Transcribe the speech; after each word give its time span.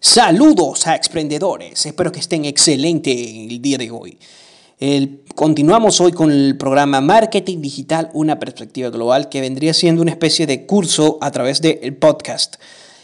Saludos 0.00 0.86
a 0.86 0.94
emprendedores, 0.94 1.84
espero 1.84 2.12
que 2.12 2.20
estén 2.20 2.44
excelente 2.44 3.10
el 3.10 3.60
día 3.60 3.78
de 3.78 3.90
hoy. 3.90 4.16
continuamos 5.34 6.00
hoy 6.00 6.12
con 6.12 6.30
el 6.30 6.56
programa 6.56 7.00
Marketing 7.00 7.60
Digital, 7.60 8.08
una 8.12 8.38
perspectiva 8.38 8.90
global, 8.90 9.28
que 9.28 9.40
vendría 9.40 9.74
siendo 9.74 10.00
una 10.00 10.12
especie 10.12 10.46
de 10.46 10.66
curso 10.66 11.18
a 11.20 11.32
través 11.32 11.60
del 11.60 11.96
podcast. 11.96 12.58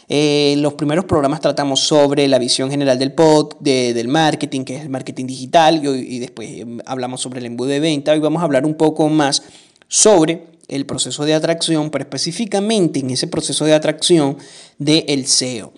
Eh, 0.07 0.55
los 0.59 0.75
primeros 0.75 1.03
programas 1.03 1.41
tratamos 1.41 1.81
sobre 1.81 2.29
la 2.29 2.39
visión 2.39 2.71
general 2.71 2.97
del 2.97 3.11
pod, 3.11 3.55
del 3.59 4.07
marketing, 4.07 4.63
que 4.63 4.77
es 4.77 4.83
el 4.83 4.89
marketing 4.89 5.25
digital, 5.25 5.81
y, 5.83 6.15
y 6.15 6.19
después 6.19 6.49
em, 6.49 6.79
hablamos 6.85 7.19
sobre 7.19 7.39
el 7.41 7.45
embudo 7.47 7.71
de 7.71 7.81
venta. 7.81 8.13
Hoy 8.13 8.19
vamos 8.19 8.41
a 8.41 8.45
hablar 8.45 8.65
un 8.65 8.75
poco 8.75 9.09
más 9.09 9.43
sobre 9.89 10.47
el 10.69 10.85
proceso 10.85 11.25
de 11.25 11.33
atracción, 11.33 11.89
pero 11.89 12.03
específicamente 12.03 13.01
en 13.01 13.09
ese 13.09 13.27
proceso 13.27 13.65
de 13.65 13.73
atracción 13.73 14.37
del 14.79 15.27
SEO. 15.27 15.73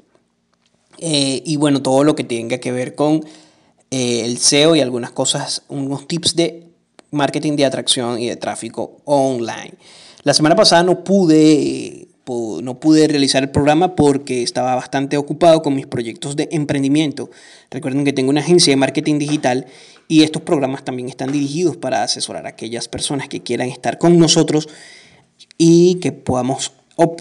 Eh, 1.00 1.42
y 1.46 1.58
bueno, 1.58 1.82
todo 1.82 2.04
lo 2.04 2.16
que 2.16 2.24
tenga 2.24 2.58
que 2.60 2.72
ver 2.72 2.96
con 2.96 3.24
eh, 3.92 4.22
el 4.26 4.38
SEO 4.38 4.76
y 4.76 4.82
algunas 4.82 5.12
cosas, 5.12 5.64
unos 5.70 6.08
tips 6.08 6.36
de 6.36 6.68
marketing 7.12 7.56
de 7.56 7.66
atracción 7.66 8.20
y 8.20 8.28
de 8.28 8.36
tráfico 8.36 8.98
online. 9.06 9.74
La 10.24 10.34
semana 10.34 10.56
pasada 10.56 10.84
no 10.84 11.04
pude, 11.04 12.10
no 12.28 12.80
pude 12.80 13.08
realizar 13.08 13.44
el 13.44 13.50
programa 13.50 13.96
porque 13.96 14.44
estaba 14.44 14.76
bastante 14.76 15.18
ocupado 15.18 15.62
con 15.62 15.76
mis 15.76 15.88
proyectos 15.88 16.36
de 16.36 16.50
emprendimiento. 16.52 17.30
Recuerden 17.72 18.04
que 18.04 18.14
tengo 18.14 18.30
una 18.30 18.42
agencia 18.42 18.72
de 18.72 18.78
marketing 18.78 19.20
digital 19.20 19.68
y 20.10 20.24
estos 20.24 20.42
programas 20.42 20.84
también 20.84 21.08
están 21.08 21.32
dirigidos 21.32 21.78
para 21.78 22.04
asesorar 22.04 22.46
a 22.46 22.50
aquellas 22.50 22.88
personas 22.88 23.30
que 23.30 23.42
quieran 23.42 23.70
estar 23.70 23.98
con 23.98 24.20
nosotros 24.20 24.68
y 25.58 25.96
que 25.96 26.12
podamos 26.12 26.74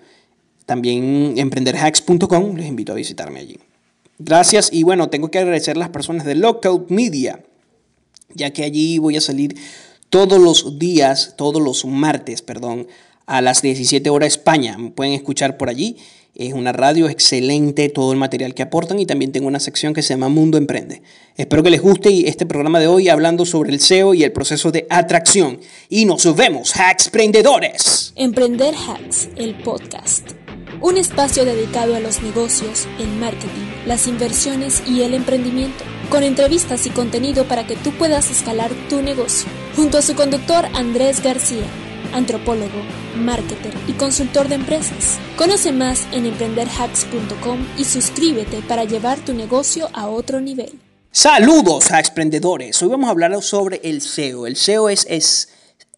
También 0.66 1.34
emprenderhacks.com, 1.36 2.56
les 2.56 2.66
invito 2.66 2.92
a 2.92 2.96
visitarme 2.96 3.40
allí. 3.40 3.58
Gracias 4.18 4.70
y 4.72 4.84
bueno, 4.84 5.08
tengo 5.08 5.30
que 5.30 5.38
agradecer 5.38 5.76
a 5.76 5.80
las 5.80 5.88
personas 5.88 6.24
de 6.24 6.34
Lockout 6.34 6.90
Media, 6.90 7.42
ya 8.34 8.52
que 8.52 8.62
allí 8.62 8.98
voy 8.98 9.16
a 9.16 9.20
salir 9.20 9.56
todos 10.10 10.40
los 10.40 10.78
días, 10.78 11.34
todos 11.36 11.62
los 11.62 11.84
martes, 11.84 12.42
perdón, 12.42 12.86
a 13.26 13.40
las 13.40 13.62
17 13.62 14.10
horas 14.10 14.28
España. 14.28 14.76
Me 14.78 14.90
pueden 14.90 15.14
escuchar 15.14 15.56
por 15.56 15.68
allí. 15.68 15.96
Es 16.34 16.54
una 16.54 16.72
radio 16.72 17.08
excelente, 17.08 17.88
todo 17.90 18.12
el 18.12 18.18
material 18.18 18.54
que 18.54 18.62
aportan 18.62 18.98
y 18.98 19.06
también 19.06 19.32
tengo 19.32 19.48
una 19.48 19.60
sección 19.60 19.92
que 19.92 20.02
se 20.02 20.14
llama 20.14 20.28
Mundo 20.28 20.56
Emprende. 20.56 21.02
Espero 21.36 21.62
que 21.62 21.70
les 21.70 21.82
guste 21.82 22.28
este 22.28 22.46
programa 22.46 22.80
de 22.80 22.86
hoy 22.86 23.08
hablando 23.08 23.44
sobre 23.44 23.70
el 23.70 23.80
SEO 23.80 24.14
y 24.14 24.22
el 24.22 24.32
proceso 24.32 24.70
de 24.70 24.86
atracción. 24.88 25.60
Y 25.90 26.06
nos 26.06 26.24
vemos, 26.34 26.74
hacks 26.76 27.06
emprendedores. 27.06 28.12
Emprender 28.16 28.74
Hacks, 28.74 29.28
el 29.36 29.54
podcast 29.62 30.41
un 30.82 30.98
espacio 30.98 31.44
dedicado 31.44 31.94
a 31.94 32.00
los 32.00 32.22
negocios, 32.22 32.88
el 32.98 33.08
marketing, 33.08 33.86
las 33.86 34.08
inversiones 34.08 34.82
y 34.86 35.02
el 35.02 35.14
emprendimiento, 35.14 35.84
con 36.10 36.24
entrevistas 36.24 36.86
y 36.86 36.90
contenido 36.90 37.44
para 37.44 37.66
que 37.66 37.76
tú 37.76 37.92
puedas 37.92 38.30
escalar 38.30 38.70
tu 38.88 39.00
negocio, 39.00 39.48
junto 39.76 39.98
a 39.98 40.02
su 40.02 40.16
conductor 40.16 40.66
Andrés 40.74 41.22
García, 41.22 41.64
antropólogo, 42.12 42.82
marketer 43.16 43.72
y 43.86 43.92
consultor 43.92 44.48
de 44.48 44.56
empresas. 44.56 45.18
Conoce 45.36 45.70
más 45.70 46.06
en 46.12 46.26
emprenderhacks.com 46.26 47.64
y 47.78 47.84
suscríbete 47.84 48.60
para 48.62 48.84
llevar 48.84 49.20
tu 49.20 49.34
negocio 49.34 49.88
a 49.92 50.08
otro 50.08 50.40
nivel. 50.40 50.80
Saludos 51.12 51.92
a 51.92 52.00
emprendedores. 52.00 52.82
Hoy 52.82 52.88
vamos 52.88 53.06
a 53.06 53.12
hablar 53.12 53.40
sobre 53.42 53.80
el 53.84 54.00
SEO. 54.00 54.46
El 54.46 54.56
SEO 54.56 54.88
es, 54.88 55.06
es 55.08 55.48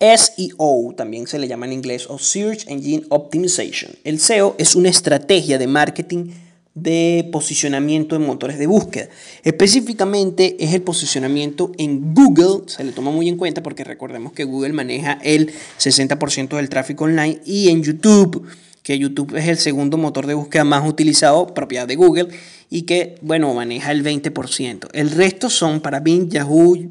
SEO 0.01 0.95
también 0.97 1.27
se 1.27 1.39
le 1.39 1.49
llama 1.49 1.67
en 1.67 1.73
inglés 1.73 2.07
o 2.09 2.19
Search 2.19 2.67
Engine 2.69 3.05
Optimization. 3.11 3.93
El 4.05 4.19
SEO 4.19 4.55
es 4.59 4.75
una 4.75 4.89
estrategia 4.89 5.59
de 5.59 5.67
marketing 5.67 6.31
de 6.75 7.29
posicionamiento 7.31 8.17
en 8.17 8.27
motores 8.27 8.59
de 8.59 8.67
búsqueda. 8.67 9.09
Específicamente 9.45 10.57
es 10.59 10.75
el 10.75 10.83
posicionamiento 10.83 11.71
en 11.79 12.13
Google, 12.15 12.65
se 12.67 12.83
le 12.83 12.93
toma 12.93 13.13
muy 13.13 13.29
en 13.29 13.37
cuenta 13.37 13.63
porque 13.63 13.85
recordemos 13.85 14.33
que 14.33 14.45
Google 14.45 14.73
maneja 14.73 15.19
el 15.23 15.53
60% 15.79 16.57
del 16.57 16.69
tráfico 16.69 17.05
online 17.05 17.41
y 17.45 17.69
en 17.69 17.83
YouTube, 17.85 18.47
que 18.83 18.99
YouTube 18.99 19.37
es 19.37 19.47
el 19.47 19.59
segundo 19.59 19.97
motor 19.97 20.27
de 20.27 20.35
búsqueda 20.35 20.65
más 20.65 20.87
utilizado, 20.87 21.47
propiedad 21.55 21.87
de 21.87 21.95
Google, 21.95 22.29
y 22.69 22.83
que, 22.83 23.15
bueno, 23.23 23.55
maneja 23.55 23.93
el 23.93 24.03
20%. 24.03 24.89
El 24.93 25.11
resto 25.11 25.49
son 25.49 25.81
para 25.81 26.01
Bing, 26.01 26.29
Yahoo, 26.29 26.89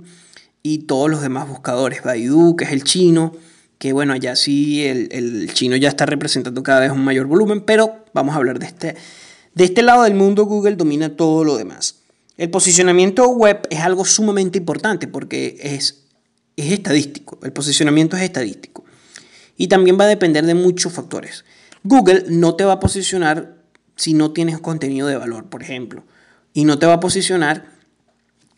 y 0.64 0.80
todos 0.80 1.12
los 1.12 1.22
demás 1.22 1.48
buscadores. 1.48 2.02
Baidu, 2.02 2.56
que 2.56 2.64
es 2.64 2.72
el 2.72 2.84
chino, 2.84 3.34
que 3.78 3.92
bueno, 3.92 4.14
allá 4.14 4.36
sí 4.38 4.86
el, 4.86 5.52
chino 5.54 5.76
ya 5.76 5.90
está 5.90 6.06
representando 6.06 6.64
cada 6.64 6.80
vez 6.80 6.92
un 6.92 7.04
mayor 7.04 7.28
volumen, 7.28 7.62
pero 7.62 8.06
vamos 8.14 8.34
a 8.34 8.38
hablar 8.38 8.58
de 8.58 8.66
este. 8.66 8.96
De 9.54 9.66
este 9.66 9.84
lado 9.84 10.04
del 10.04 10.16
mundo, 10.16 10.46
Google 10.46 10.78
domina 10.78 11.16
todo 11.16 11.44
lo 11.44 11.58
demás. 11.58 11.98
El 12.38 12.50
posicionamiento 12.50 13.28
web 13.30 13.68
es 13.70 13.82
algo 13.82 14.04
sumamente 14.06 14.58
importante 14.58 15.08
porque 15.08 15.58
es, 15.62 16.06
es 16.56 16.72
estadístico. 16.72 17.38
El 17.44 17.54
posicionamiento 17.54 18.18
es 18.18 18.24
estadístico. 18.24 18.84
Y 19.56 19.68
también 19.68 20.00
va 20.00 20.06
a 20.06 20.08
depender 20.08 20.46
de 20.46 20.56
muchos 20.56 20.94
factores. 20.94 21.46
Google 21.84 22.26
no 22.30 22.56
te 22.56 22.64
va 22.64 22.74
a 22.74 22.80
posicionar 22.80 23.58
si 23.96 24.14
no 24.14 24.32
tienes 24.32 24.60
contenido 24.60 25.08
de 25.08 25.18
valor, 25.18 25.50
por 25.50 25.62
ejemplo. 25.62 26.04
Y 26.54 26.66
no 26.66 26.80
te 26.80 26.88
va 26.88 26.94
a 26.94 27.00
posicionar 27.00 27.73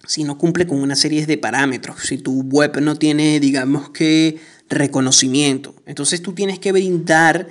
si 0.07 0.23
no 0.23 0.37
cumple 0.37 0.67
con 0.67 0.81
una 0.81 0.95
serie 0.95 1.25
de 1.25 1.37
parámetros, 1.37 2.01
si 2.03 2.17
tu 2.17 2.41
web 2.43 2.79
no 2.81 2.95
tiene, 2.95 3.39
digamos 3.39 3.89
que, 3.89 4.39
reconocimiento. 4.69 5.75
Entonces 5.85 6.21
tú 6.21 6.33
tienes 6.33 6.59
que 6.59 6.71
brindar 6.71 7.47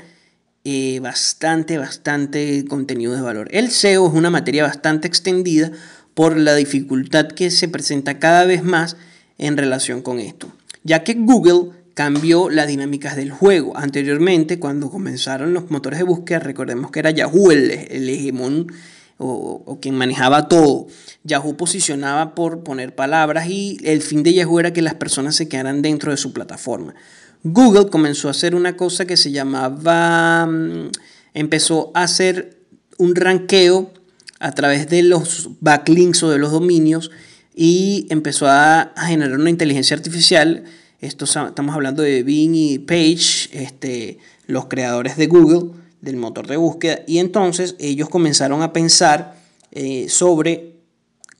eh, 0.65 0.99
bastante, 1.01 1.79
bastante 1.79 2.65
contenido 2.67 3.15
de 3.15 3.21
valor. 3.21 3.49
El 3.51 3.71
SEO 3.71 4.09
es 4.09 4.15
una 4.15 4.31
materia 4.31 4.65
bastante 4.65 5.07
extendida 5.07 5.71
por 6.15 6.37
la 6.37 6.55
dificultad 6.55 7.29
que 7.29 7.51
se 7.51 7.69
presenta 7.69 8.19
cada 8.19 8.45
vez 8.45 8.63
más 8.63 8.97
en 9.39 9.57
relación 9.57 10.01
con 10.01 10.21
esto, 10.21 10.53
ya 10.83 11.05
que 11.05 11.15
Google 11.15 11.73
cambió 11.95 12.51
las 12.51 12.67
dinámicas 12.67 13.17
del 13.17 13.31
juego. 13.31 13.77
Anteriormente, 13.77 14.59
cuando 14.59 14.91
comenzaron 14.91 15.55
los 15.55 15.71
motores 15.71 15.99
de 15.99 16.05
búsqueda, 16.05 16.41
recordemos 16.41 16.91
que 16.91 17.01
era 17.01 17.11
Yahoo 17.11 17.53
el, 17.53 17.71
el 17.71 18.09
hegemón 18.09 18.73
o, 19.19 19.79
quien 19.81 19.95
manejaba 19.95 20.49
todo. 20.49 20.87
Yahoo 21.23 21.57
posicionaba 21.57 22.35
por 22.35 22.63
poner 22.63 22.95
palabras 22.95 23.49
y 23.49 23.79
el 23.85 24.03
fin 24.03 24.23
de 24.23 24.35
Yahoo 24.35 24.61
era 24.61 24.73
que 24.73 24.83
las 24.83 24.95
personas 24.95 25.37
se 25.37 25.49
quedaran 25.49 25.83
dentro 25.83 26.11
de 26.11 26.17
su 26.17 26.33
plataforma. 26.33 26.95
Google 27.43 27.89
comenzó 27.89 28.29
a 28.29 28.33
hacer 28.33 28.55
una 28.55 28.77
cosa 28.77 29.05
que 29.05 29.17
se 29.17 29.31
llamaba, 29.31 30.47
mm, 30.47 30.91
empezó 31.35 31.91
a 31.95 32.05
hacer 32.05 32.59
un 32.99 33.15
ranqueo 33.15 33.93
a 34.41 34.53
través 34.53 34.89
de 34.89 35.03
los 35.03 35.51
backlinks 35.61 36.23
o 36.23 36.31
de 36.31 36.39
los 36.39 36.53
dominios 36.53 37.11
y 37.55 38.07
empezó 38.11 38.47
a, 38.49 38.93
generar 39.07 39.39
una 39.39 39.51
inteligencia 39.51 39.97
artificial. 39.97 40.65
Esto 41.01 41.27
estamos 41.27 41.75
hablando 41.75 42.03
de 42.03 42.23
Bing 42.23 42.55
y 42.55 42.79
Page, 42.79 43.51
este, 43.53 44.19
los 44.47 44.67
creadores 44.67 45.17
de 45.17 45.27
Google 45.27 45.84
del 46.05 46.17
motor 46.17 46.47
de 46.47 46.57
búsqueda 46.57 47.01
y 47.07 47.19
entonces 47.19 47.75
ellos 47.79 48.09
comenzaron 48.09 48.63
a 48.63 48.73
pensar 48.73 49.37
eh, 49.73 50.07
sobre 50.09 50.77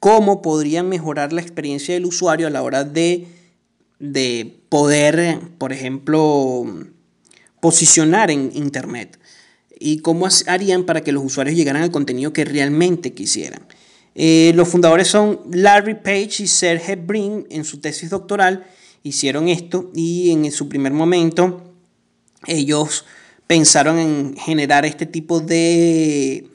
cómo 0.01 0.43
podrían 0.43 0.89
mejorar 0.89 1.33
la 1.33 1.41
experiencia 1.41 1.95
del 1.95 2.07
usuario 2.07 2.47
a 2.47 2.51
la 2.51 2.63
hora 2.63 2.85
de, 2.85 3.27
de 3.99 4.61
poder, 4.69 5.39
por 5.59 5.73
ejemplo, 5.73 6.65
posicionar 7.61 8.31
en 8.31 8.51
Internet 8.55 9.19
y 9.79 9.99
cómo 9.99 10.29
harían 10.47 10.85
para 10.85 11.03
que 11.03 11.13
los 11.13 11.25
usuarios 11.25 11.57
llegaran 11.57 11.83
al 11.83 11.91
contenido 11.91 12.33
que 12.33 12.45
realmente 12.45 13.15
quisieran. 13.15 13.67
Eh, 14.15 14.53
los 14.55 14.69
fundadores 14.69 15.09
son 15.09 15.41
Larry 15.51 15.95
Page 15.95 16.45
y 16.45 16.47
Sergey 16.47 16.97
Brin 16.97 17.47
en 17.51 17.65
su 17.65 17.79
tesis 17.79 18.11
doctoral 18.11 18.65
hicieron 19.03 19.49
esto 19.49 19.91
y 19.95 20.31
en 20.31 20.51
su 20.51 20.69
primer 20.69 20.93
momento 20.93 21.75
ellos 22.47 23.05
pensaron 23.47 23.99
en 23.99 24.37
generar 24.37 24.85
este 24.85 25.07
tipo 25.07 25.41
de, 25.41 26.49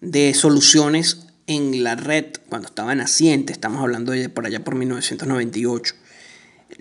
de 0.00 0.34
soluciones 0.34 1.26
en 1.46 1.84
la 1.84 1.94
red 1.94 2.26
cuando 2.48 2.68
estaba 2.68 2.94
naciente, 2.94 3.52
estamos 3.52 3.80
hablando 3.80 4.12
de 4.12 4.28
por 4.28 4.46
allá 4.46 4.64
por 4.64 4.74
1998. 4.74 5.94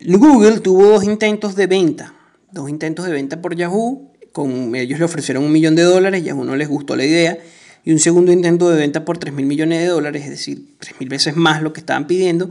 Google 0.08 0.60
tuvo 0.60 0.86
dos 0.88 1.04
intentos 1.04 1.56
de 1.56 1.68
venta, 1.68 2.14
dos 2.52 2.70
intentos 2.70 3.06
de 3.06 3.12
venta 3.12 3.42
por 3.42 3.56
Yahoo, 3.56 4.12
con 4.32 4.76
ellos 4.76 5.00
le 5.00 5.06
ofrecieron 5.06 5.44
un 5.44 5.52
millón 5.52 5.76
de 5.76 5.84
dólares, 5.84 6.24
Yahoo 6.24 6.44
no 6.44 6.56
les 6.56 6.68
gustó 6.68 6.96
la 6.96 7.06
idea. 7.06 7.38
Y 7.86 7.92
un 7.92 8.00
segundo 8.00 8.32
intento 8.32 8.70
de 8.70 8.78
venta 8.78 9.06
por 9.06 9.20
3 9.20 9.32
mil 9.32 9.46
millones 9.46 9.80
de 9.80 9.86
dólares, 9.86 10.24
es 10.24 10.32
decir, 10.32 10.76
3 10.80 11.00
mil 11.00 11.08
veces 11.08 11.36
más 11.36 11.62
lo 11.62 11.72
que 11.72 11.82
estaban 11.82 12.08
pidiendo, 12.08 12.50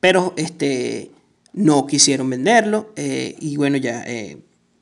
pero 0.00 0.34
este, 0.36 1.12
no 1.52 1.86
quisieron 1.86 2.28
venderlo 2.28 2.92
eh, 2.96 3.36
y 3.38 3.56
bueno, 3.56 3.76
ya 3.76 4.02
eh, 4.04 4.38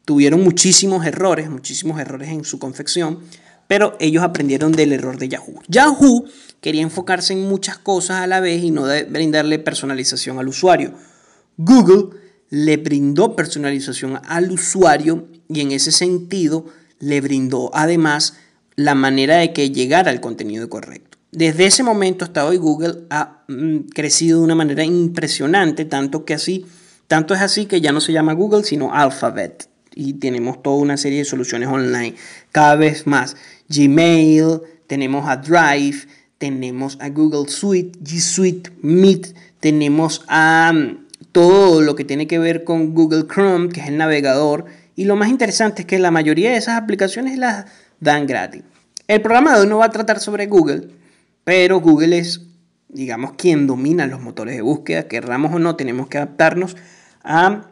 tuvieron 0.06 0.42
muchísimos 0.42 1.04
errores, 1.04 1.50
muchísimos 1.50 2.00
errores 2.00 2.30
en 2.30 2.44
su 2.44 2.58
confección, 2.58 3.18
pero 3.66 3.96
ellos 3.98 4.22
aprendieron 4.22 4.72
del 4.72 4.92
error 4.92 5.18
de 5.18 5.28
Yahoo. 5.28 5.60
Yahoo 5.68 6.24
quería 6.60 6.82
enfocarse 6.82 7.32
en 7.32 7.42
muchas 7.42 7.76
cosas 7.76 8.22
a 8.22 8.26
la 8.26 8.40
vez 8.40 8.62
y 8.62 8.70
no 8.70 8.84
brindarle 9.10 9.58
personalización 9.58 10.38
al 10.38 10.48
usuario. 10.48 10.94
Google 11.58 12.16
le 12.48 12.76
brindó 12.76 13.34
personalización 13.34 14.20
al 14.24 14.52
usuario 14.52 15.26
y 15.48 15.60
en 15.60 15.72
ese 15.72 15.90
sentido 15.90 16.66
le 17.00 17.20
brindó 17.20 17.70
además 17.74 18.34
la 18.76 18.94
manera 18.94 19.38
de 19.38 19.52
que 19.52 19.70
llegara 19.70 20.12
al 20.12 20.20
contenido 20.20 20.70
correcto. 20.70 21.18
Desde 21.32 21.66
ese 21.66 21.82
momento 21.82 22.24
hasta 22.24 22.46
hoy 22.46 22.58
Google 22.58 23.06
ha 23.10 23.42
mm, 23.48 23.88
crecido 23.92 24.38
de 24.38 24.44
una 24.44 24.54
manera 24.54 24.84
impresionante, 24.84 25.84
tanto 25.84 26.24
que 26.24 26.34
así, 26.34 26.64
tanto 27.08 27.34
es 27.34 27.40
así 27.40 27.66
que 27.66 27.80
ya 27.80 27.90
no 27.90 28.00
se 28.00 28.12
llama 28.12 28.34
Google, 28.34 28.62
sino 28.62 28.94
Alphabet. 28.94 29.68
Y 29.96 30.12
tenemos 30.14 30.62
toda 30.62 30.76
una 30.76 30.96
serie 30.96 31.18
de 31.18 31.24
soluciones 31.24 31.68
online. 31.68 32.14
Cada 32.52 32.76
vez 32.76 33.08
más 33.08 33.36
Gmail, 33.68 34.60
tenemos 34.86 35.28
a 35.28 35.38
Drive, 35.38 36.06
tenemos 36.38 36.98
a 37.00 37.08
Google 37.08 37.50
Suite, 37.50 37.98
G 37.98 38.20
Suite, 38.20 38.70
Meet, 38.82 39.34
tenemos 39.58 40.24
a 40.28 40.72
mm, 40.72 41.06
todo 41.32 41.80
lo 41.80 41.94
que 41.96 42.04
tiene 42.04 42.26
que 42.26 42.38
ver 42.38 42.62
con 42.62 42.94
Google 42.94 43.26
Chrome, 43.26 43.70
que 43.70 43.80
es 43.80 43.88
el 43.88 43.96
navegador. 43.96 44.66
Y 44.94 45.04
lo 45.04 45.16
más 45.16 45.28
interesante 45.28 45.82
es 45.82 45.86
que 45.86 45.98
la 45.98 46.10
mayoría 46.10 46.50
de 46.50 46.56
esas 46.56 46.80
aplicaciones 46.80 47.38
las 47.38 47.66
dan 48.00 48.26
gratis. 48.26 48.62
El 49.08 49.22
programa 49.22 49.54
de 49.54 49.62
hoy 49.62 49.66
no 49.66 49.78
va 49.78 49.86
a 49.86 49.90
tratar 49.90 50.20
sobre 50.20 50.46
Google, 50.46 50.88
pero 51.44 51.80
Google 51.80 52.18
es, 52.18 52.42
digamos, 52.88 53.32
quien 53.34 53.66
domina 53.66 54.06
los 54.06 54.20
motores 54.20 54.56
de 54.56 54.62
búsqueda. 54.62 55.08
Querramos 55.08 55.54
o 55.54 55.58
no, 55.58 55.76
tenemos 55.76 56.08
que 56.08 56.18
adaptarnos 56.18 56.76
a, 57.22 57.70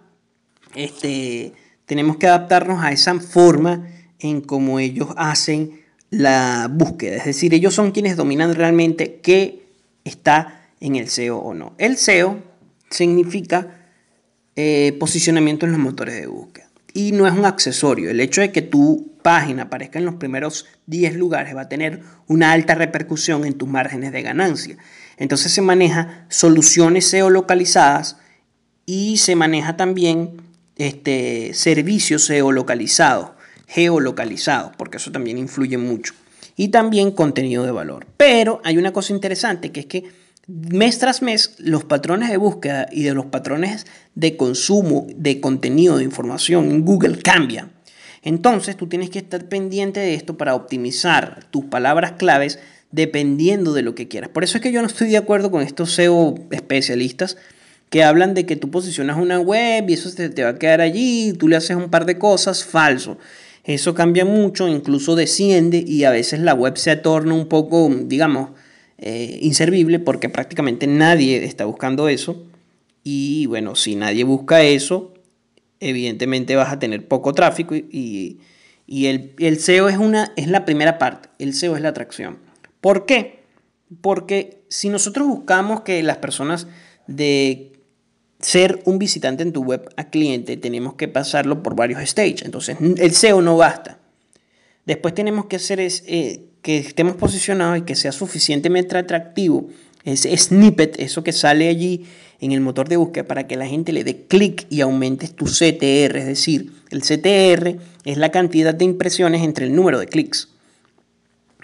este, 0.75 1.53
tenemos 1.94 2.17
que 2.17 2.26
adaptarnos 2.26 2.82
a 2.82 2.91
esa 2.91 3.20
forma 3.20 3.87
en 4.19 4.41
cómo 4.41 4.81
ellos 4.81 5.11
hacen 5.17 5.81
la 6.11 6.69
búsqueda. 6.69 7.19
Es 7.19 7.25
decir, 7.25 7.55
ellos 7.55 7.73
son 7.73 7.93
quienes 7.93 8.17
dominan 8.17 8.56
realmente 8.56 9.20
qué 9.23 9.69
está 10.02 10.67
en 10.81 10.96
el 10.96 11.08
SEO 11.08 11.38
o 11.38 11.55
no. 11.55 11.73
El 11.79 11.96
SEO 11.96 12.43
significa 12.91 13.87
eh, 14.56 14.96
posicionamiento 14.99 15.67
en 15.67 15.70
los 15.70 15.81
motores 15.81 16.17
de 16.17 16.26
búsqueda. 16.26 16.69
Y 16.93 17.12
no 17.12 17.29
es 17.29 17.32
un 17.32 17.44
accesorio. 17.44 18.11
El 18.11 18.19
hecho 18.19 18.41
de 18.41 18.50
que 18.50 18.62
tu 18.62 19.12
página 19.23 19.62
aparezca 19.62 20.00
en 20.00 20.05
los 20.05 20.17
primeros 20.17 20.67
10 20.87 21.14
lugares 21.14 21.55
va 21.55 21.61
a 21.61 21.69
tener 21.69 22.00
una 22.26 22.50
alta 22.50 22.75
repercusión 22.75 23.44
en 23.44 23.55
tus 23.55 23.69
márgenes 23.69 24.11
de 24.11 24.23
ganancia. 24.23 24.79
Entonces 25.17 25.52
se 25.52 25.62
maneja 25.62 26.26
soluciones 26.29 27.06
SEO 27.06 27.31
localizadas 27.31 28.17
y 28.85 29.19
se 29.19 29.37
maneja 29.37 29.76
también 29.76 30.43
este, 30.76 31.53
servicios 31.55 32.25
SEO 32.25 32.53
localizados, 32.53 33.31
geolocalizados, 33.67 34.73
porque 34.76 34.99
eso 34.99 35.12
también 35.12 35.38
influye 35.38 35.79
mucho. 35.79 36.15
Y 36.56 36.69
también 36.69 37.11
contenido 37.11 37.65
de 37.65 37.73
valor. 37.73 38.06
Pero 38.17 38.61
hay 38.65 38.79
una 38.79 38.93
cosa 38.93 39.12
interesante 39.12 39.73
que 39.73 39.81
es 39.81 39.87
que 39.87 40.05
mes 40.47 40.99
tras 40.99 41.23
mes 41.23 41.55
los 41.59 41.85
patrones 41.85 42.31
de 42.31 42.37
búsqueda 42.37 42.87
y 42.93 43.03
de 43.03 43.15
los 43.15 43.26
patrones 43.26 43.87
de 44.15 44.37
consumo 44.37 45.06
de 45.17 45.41
contenido 45.41 45.97
de 45.97 46.05
información 46.05 46.71
en 46.71 46.85
Google 46.85 47.19
cambian. 47.19 47.73
Entonces 48.23 48.77
tú 48.77 48.87
tienes 48.87 49.11
que 49.11 49.19
estar 49.19 49.49
pendiente 49.49 50.00
de 50.00 50.15
esto 50.15 50.37
para 50.37 50.55
optimizar 50.55 51.44
tus 51.50 51.65
palabras 51.67 52.12
claves 52.12 52.59
dependiendo 52.91 53.73
de 53.73 53.82
lo 53.82 53.94
que 53.94 54.09
quieras. 54.09 54.31
Por 54.31 54.44
eso 54.44 54.59
es 54.59 54.62
que 54.62 54.73
yo 54.73 54.81
no 54.81 54.87
estoy 54.87 55.09
de 55.09 55.17
acuerdo 55.17 55.50
con 55.50 55.62
estos 55.62 55.93
SEO 55.93 56.35
especialistas 56.50 57.37
que 57.94 58.02
hablan 58.02 58.35
de 58.35 58.44
que 58.44 58.56
tú 58.56 58.73
posicionas 58.73 59.19
una 59.19 59.38
web 59.38 59.88
y 59.88 59.93
eso 59.93 60.12
te, 60.12 60.29
te 60.29 60.43
va 60.43 60.49
a 60.49 60.58
quedar 60.58 60.81
allí, 60.81 61.32
tú 61.32 61.46
le 61.46 61.55
haces 61.55 61.76
un 61.76 61.91
par 61.91 62.06
de 62.06 62.19
cosas, 62.19 62.64
falso. 62.64 63.19
Eso 63.62 63.94
cambia 63.94 64.25
mucho, 64.25 64.67
incluso 64.67 65.14
desciende 65.14 65.85
y 65.87 66.02
a 66.02 66.11
veces 66.11 66.41
la 66.41 66.55
web 66.55 66.76
se 66.76 66.96
torna 66.96 67.35
un 67.35 67.46
poco, 67.46 67.88
digamos, 67.88 68.50
eh, 68.99 69.38
inservible 69.43 70.00
porque 70.00 70.29
prácticamente 70.29 70.88
nadie 70.88 71.44
está 71.44 71.67
buscando 71.67 72.08
eso. 72.08 72.43
Y 73.05 73.46
bueno, 73.46 73.76
si 73.76 73.94
nadie 73.94 74.25
busca 74.25 74.64
eso, 74.64 75.14
evidentemente 75.79 76.56
vas 76.56 76.73
a 76.73 76.81
tener 76.81 77.06
poco 77.06 77.32
tráfico 77.32 77.76
y, 77.76 78.41
el, 78.88 79.61
SEO 79.61 79.88
es, 79.88 79.99
una, 79.99 80.32
es 80.35 80.49
la 80.49 80.64
primera 80.64 80.99
parte, 80.99 81.29
el 81.38 81.55
SEO 81.55 81.76
es 81.76 81.81
la 81.81 81.91
atracción. 81.91 82.38
¿Por 82.81 83.06
qué? 83.06 83.44
Porque 84.00 84.64
si 84.69 84.88
nosotros 84.88 85.29
buscamos 85.29 85.82
que 85.82 86.02
las 86.02 86.17
personas 86.17 86.67
de 87.06 87.70
ser 88.41 88.83
un 88.85 88.99
visitante 88.99 89.43
en 89.43 89.53
tu 89.53 89.63
web 89.63 89.89
a 89.97 90.11
cliente, 90.11 90.57
tenemos 90.57 90.95
que 90.95 91.09
pasarlo 91.09 91.63
por 91.63 91.77
varios 91.77 92.07
stages. 92.09 92.43
Entonces, 92.43 92.77
el 92.81 93.13
SEO 93.13 93.41
no 93.41 93.57
basta. 93.57 93.99
Después 94.87 95.15
tenemos 95.15 95.47
que 95.47 95.57
hacer 95.57 95.81
es, 95.81 96.05
eh, 96.07 96.45
que 96.63 96.79
estemos 96.79 97.17
posicionados 97.17 97.79
y 97.79 97.83
que 97.83 97.95
sea 97.95 98.13
suficientemente 98.13 98.97
atractivo 98.97 99.69
ese 100.05 100.37
snippet, 100.37 101.01
eso 101.01 101.25
que 101.25 101.33
sale 101.33 101.69
allí 101.69 102.05
en 102.41 102.53
el 102.53 102.61
motor 102.61 102.89
de 102.89 102.97
búsqueda 102.97 103.25
para 103.25 103.47
que 103.47 103.57
la 103.57 103.67
gente 103.67 103.93
le 103.93 104.05
dé 104.05 104.27
clic 104.27 104.67
y 104.69 104.83
aumentes 104.83 105.35
tu 105.35 105.47
CTR. 105.47 106.17
Es 106.17 106.27
decir, 106.27 106.73
el 106.91 107.01
CTR 107.01 107.79
es 108.05 108.19
la 108.19 108.31
cantidad 108.31 108.75
de 108.75 108.85
impresiones 108.85 109.43
entre 109.43 109.65
el 109.65 109.75
número 109.75 109.99
de 109.99 110.07
clics. 110.07 110.51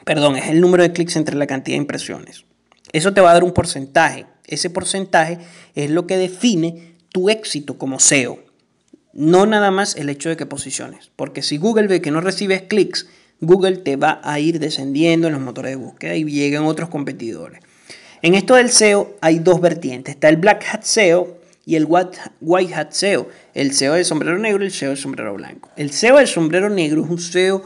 Perdón, 0.06 0.36
es 0.36 0.48
el 0.48 0.60
número 0.60 0.82
de 0.82 0.92
clics 0.92 1.16
entre 1.16 1.36
la 1.36 1.46
cantidad 1.46 1.74
de 1.74 1.82
impresiones. 1.82 2.44
Eso 2.92 3.12
te 3.12 3.20
va 3.20 3.30
a 3.30 3.34
dar 3.34 3.44
un 3.44 3.52
porcentaje. 3.52 4.26
Ese 4.50 4.70
porcentaje 4.70 5.38
es 5.74 5.90
lo 5.90 6.06
que 6.06 6.18
define 6.18 6.94
tu 7.10 7.30
éxito 7.30 7.78
como 7.78 8.00
SEO. 8.00 8.38
No 9.12 9.46
nada 9.46 9.70
más 9.70 9.96
el 9.96 10.08
hecho 10.08 10.28
de 10.28 10.36
que 10.36 10.46
posiciones. 10.46 11.10
Porque 11.16 11.42
si 11.42 11.56
Google 11.56 11.88
ve 11.88 12.00
que 12.00 12.10
no 12.10 12.20
recibes 12.20 12.62
clics 12.62 13.06
Google 13.40 13.78
te 13.78 13.96
va 13.96 14.20
a 14.22 14.38
ir 14.38 14.58
descendiendo 14.58 15.26
en 15.26 15.32
los 15.32 15.42
motores 15.42 15.72
de 15.72 15.76
búsqueda 15.76 16.14
y 16.14 16.24
llegan 16.24 16.64
otros 16.64 16.90
competidores. 16.90 17.60
En 18.22 18.34
esto 18.34 18.54
del 18.54 18.70
SEO 18.70 19.16
hay 19.22 19.38
dos 19.38 19.60
vertientes. 19.60 20.14
Está 20.14 20.28
el 20.28 20.36
Black 20.36 20.64
Hat 20.70 20.82
SEO 20.82 21.38
y 21.64 21.76
el 21.76 21.86
White 21.86 22.74
Hat 22.74 22.92
SEO. 22.92 23.28
El 23.54 23.72
SEO 23.72 23.94
del 23.94 24.04
sombrero 24.04 24.38
negro 24.38 24.62
y 24.62 24.66
el 24.66 24.72
SEO 24.72 24.90
del 24.90 24.98
sombrero 24.98 25.34
blanco. 25.34 25.70
El 25.76 25.90
SEO 25.90 26.18
del 26.18 26.26
sombrero 26.26 26.68
negro 26.68 27.02
es 27.02 27.10
un 27.10 27.18
SEO 27.18 27.62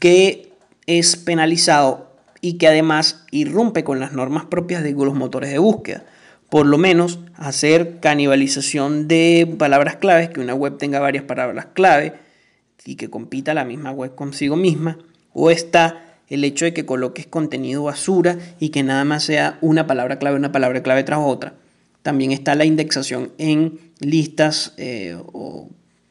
que 0.00 0.52
es 0.86 1.16
penalizado 1.16 2.13
y 2.44 2.58
que 2.58 2.68
además 2.68 3.24
irrumpe 3.30 3.84
con 3.84 4.00
las 4.00 4.12
normas 4.12 4.44
propias 4.44 4.82
de 4.82 4.92
los 4.92 5.14
motores 5.14 5.50
de 5.50 5.56
búsqueda. 5.56 6.04
Por 6.50 6.66
lo 6.66 6.76
menos 6.76 7.20
hacer 7.36 8.00
canibalización 8.00 9.08
de 9.08 9.54
palabras 9.58 9.96
claves, 9.96 10.28
que 10.28 10.40
una 10.40 10.54
web 10.54 10.76
tenga 10.76 11.00
varias 11.00 11.24
palabras 11.24 11.68
clave, 11.72 12.12
y 12.84 12.96
que 12.96 13.08
compita 13.08 13.54
la 13.54 13.64
misma 13.64 13.92
web 13.92 14.14
consigo 14.14 14.56
misma, 14.56 14.98
o 15.32 15.50
está 15.50 16.18
el 16.28 16.44
hecho 16.44 16.66
de 16.66 16.74
que 16.74 16.84
coloques 16.84 17.26
contenido 17.26 17.84
basura 17.84 18.36
y 18.60 18.68
que 18.68 18.82
nada 18.82 19.06
más 19.06 19.24
sea 19.24 19.56
una 19.62 19.86
palabra 19.86 20.18
clave, 20.18 20.36
una 20.36 20.52
palabra 20.52 20.82
clave 20.82 21.02
tras 21.02 21.20
otra. 21.22 21.54
También 22.02 22.30
está 22.30 22.54
la 22.54 22.66
indexación 22.66 23.32
en 23.38 23.78
listas 24.00 24.74
eh, 24.76 25.16
o 25.32 25.70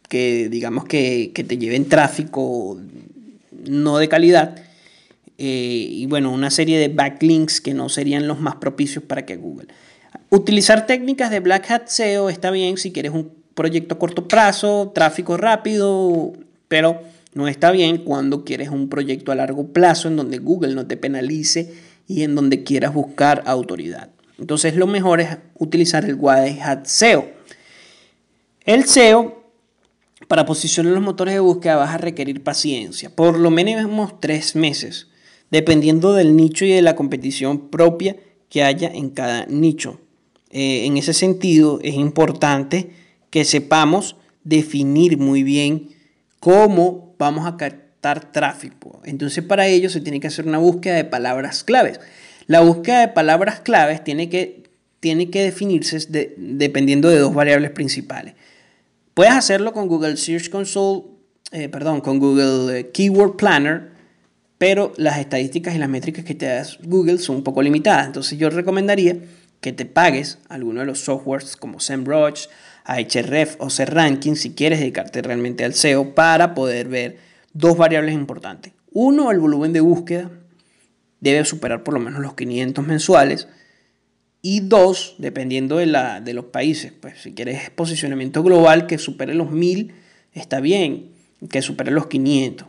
que 0.09 0.49
digamos 0.49 0.85
que, 0.85 1.31
te 1.31 1.57
lleven 1.59 1.85
tráfico 1.85 2.79
no 3.67 3.99
de 3.99 4.09
calidad. 4.09 4.55
Eh, 5.45 5.87
y 5.89 6.05
bueno, 6.05 6.31
una 6.31 6.49
serie 6.49 6.79
de 6.79 6.87
backlinks 6.87 7.59
que 7.59 7.73
no 7.73 7.89
serían 7.89 8.29
los 8.29 8.39
más 8.39 8.55
propicios 8.55 9.03
para 9.03 9.25
que 9.25 9.35
Google. 9.35 9.67
Utilizar 10.29 10.85
técnicas 10.85 11.31
de 11.31 11.41
Black 11.41 11.69
Hat 11.69 11.87
SEO 11.87 12.29
está 12.29 12.49
bien 12.49 12.77
si 12.77 12.93
quieres 12.93 13.11
un 13.11 13.29
proyecto 13.53 13.95
a 13.95 13.99
corto 13.99 14.25
plazo, 14.25 14.93
tráfico 14.95 15.35
rápido, 15.35 16.31
pero 16.69 17.01
no 17.33 17.49
está 17.49 17.71
bien 17.71 17.97
cuando 17.97 18.45
quieres 18.45 18.69
un 18.69 18.87
proyecto 18.87 19.33
a 19.33 19.35
largo 19.35 19.67
plazo 19.67 20.07
en 20.07 20.15
donde 20.15 20.37
Google 20.37 20.75
no 20.75 20.87
te 20.87 20.95
penalice 20.95 21.73
y 22.07 22.23
en 22.23 22.35
donde 22.35 22.63
quieras 22.63 22.93
buscar 22.93 23.43
autoridad. 23.45 24.11
Entonces 24.39 24.77
lo 24.77 24.87
mejor 24.87 25.19
es 25.19 25.39
utilizar 25.55 26.05
el 26.05 26.15
White 26.17 26.61
Hat 26.61 26.85
SEO. 26.85 27.27
El 28.63 28.85
SEO, 28.85 29.43
para 30.29 30.45
posicionar 30.45 30.93
los 30.93 31.03
motores 31.03 31.33
de 31.33 31.41
búsqueda 31.41 31.75
vas 31.75 31.93
a 31.93 31.97
requerir 31.97 32.41
paciencia, 32.43 33.13
por 33.13 33.37
lo 33.37 33.49
menos 33.49 34.21
tres 34.21 34.55
meses, 34.55 35.07
dependiendo 35.53 36.13
del 36.13 36.35
nicho 36.35 36.65
y 36.65 36.71
de 36.71 36.81
la 36.81 36.95
competición 36.95 37.69
propia 37.69 38.15
que 38.49 38.63
haya 38.63 38.89
en 38.91 39.11
cada 39.11 39.45
nicho. 39.45 39.99
Eh, 40.49 40.87
en 40.87 40.97
ese 40.97 41.13
sentido 41.13 41.79
es 41.83 41.93
importante 41.93 42.89
que 43.29 43.45
sepamos 43.45 44.15
definir 44.43 45.19
muy 45.19 45.43
bien 45.43 45.89
cómo 46.39 47.13
vamos 47.19 47.45
a 47.45 47.55
captar 47.55 48.31
tráfico. 48.31 48.99
Entonces 49.05 49.43
para 49.43 49.67
ello 49.67 49.91
se 49.91 50.01
tiene 50.01 50.19
que 50.19 50.25
hacer 50.25 50.47
una 50.47 50.57
búsqueda 50.57 50.95
de 50.95 51.05
palabras 51.05 51.63
claves. 51.63 51.99
La 52.47 52.61
búsqueda 52.61 53.01
de 53.01 53.07
palabras 53.09 53.59
claves 53.59 54.03
tiene 54.03 54.29
que, 54.29 54.63
tiene 54.99 55.29
que 55.29 55.43
definirse 55.43 55.99
dependiendo 56.35 57.09
de 57.09 57.19
dos 57.19 57.35
variables 57.35 57.69
principales. 57.69 58.33
Puedes 59.13 59.33
hacerlo 59.33 59.71
con 59.71 59.87
Google 59.87 60.17
Search 60.17 60.49
Console, 60.49 61.03
eh, 61.51 61.69
perdón, 61.69 62.01
con 62.01 62.17
Google 62.17 62.79
eh, 62.79 62.89
Keyword 62.89 63.35
Planner 63.35 63.92
pero 64.57 64.93
las 64.97 65.19
estadísticas 65.19 65.75
y 65.75 65.77
las 65.77 65.89
métricas 65.89 66.25
que 66.25 66.35
te 66.35 66.45
da 66.45 66.65
Google 66.83 67.17
son 67.17 67.37
un 67.37 67.43
poco 67.43 67.61
limitadas. 67.61 68.07
Entonces 68.07 68.37
yo 68.37 68.49
recomendaría 68.49 69.17
que 69.61 69.73
te 69.73 69.85
pagues 69.85 70.39
alguno 70.49 70.81
de 70.81 70.85
los 70.85 70.99
softwares 70.99 71.55
como 71.55 71.79
SEMrush, 71.79 72.47
Ahref 72.85 73.55
o 73.59 73.69
SERranking 73.69 74.35
si 74.35 74.53
quieres 74.53 74.79
dedicarte 74.79 75.21
realmente 75.21 75.63
al 75.63 75.73
SEO 75.73 76.13
para 76.15 76.53
poder 76.53 76.89
ver 76.89 77.17
dos 77.53 77.77
variables 77.77 78.13
importantes. 78.13 78.73
Uno, 78.91 79.31
el 79.31 79.39
volumen 79.39 79.73
de 79.73 79.79
búsqueda 79.79 80.29
debe 81.21 81.45
superar 81.45 81.83
por 81.83 81.93
lo 81.93 81.99
menos 81.99 82.21
los 82.21 82.33
500 82.33 82.85
mensuales. 82.85 83.47
Y 84.41 84.59
dos, 84.59 85.15
dependiendo 85.19 85.77
de, 85.77 85.85
la, 85.85 86.19
de 86.19 86.33
los 86.33 86.45
países, 86.45 86.91
pues 86.91 87.21
si 87.21 87.33
quieres 87.33 87.69
posicionamiento 87.69 88.43
global 88.43 88.87
que 88.87 88.97
supere 88.97 89.33
los 89.33 89.51
1000, 89.51 89.93
está 90.33 90.59
bien, 90.59 91.11
que 91.49 91.61
supere 91.61 91.91
los 91.91 92.07
500. 92.07 92.67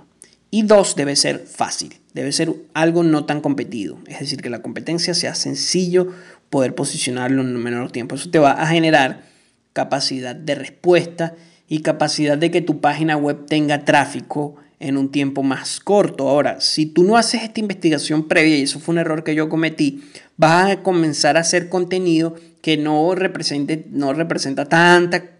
Y 0.54 0.62
dos, 0.62 0.94
debe 0.94 1.16
ser 1.16 1.48
fácil, 1.48 1.98
debe 2.12 2.30
ser 2.30 2.54
algo 2.74 3.02
no 3.02 3.24
tan 3.24 3.40
competido. 3.40 3.98
Es 4.06 4.20
decir, 4.20 4.40
que 4.40 4.50
la 4.50 4.62
competencia 4.62 5.12
sea 5.12 5.34
sencillo 5.34 6.12
poder 6.48 6.76
posicionarlo 6.76 7.42
en 7.42 7.56
un 7.56 7.60
menor 7.60 7.90
tiempo. 7.90 8.14
Eso 8.14 8.30
te 8.30 8.38
va 8.38 8.52
a 8.52 8.68
generar 8.68 9.24
capacidad 9.72 10.36
de 10.36 10.54
respuesta 10.54 11.34
y 11.66 11.80
capacidad 11.80 12.38
de 12.38 12.52
que 12.52 12.60
tu 12.60 12.80
página 12.80 13.16
web 13.16 13.46
tenga 13.46 13.84
tráfico 13.84 14.54
en 14.78 14.96
un 14.96 15.10
tiempo 15.10 15.42
más 15.42 15.80
corto. 15.80 16.28
Ahora, 16.28 16.60
si 16.60 16.86
tú 16.86 17.02
no 17.02 17.16
haces 17.16 17.42
esta 17.42 17.58
investigación 17.58 18.28
previa, 18.28 18.56
y 18.56 18.62
eso 18.62 18.78
fue 18.78 18.92
un 18.92 19.00
error 19.00 19.24
que 19.24 19.34
yo 19.34 19.48
cometí, 19.48 20.04
vas 20.36 20.70
a 20.70 20.82
comenzar 20.84 21.36
a 21.36 21.40
hacer 21.40 21.68
contenido 21.68 22.36
que 22.62 22.76
no, 22.76 23.12
represente, 23.16 23.86
no 23.90 24.12
representa 24.12 24.66
tanta 24.66 25.32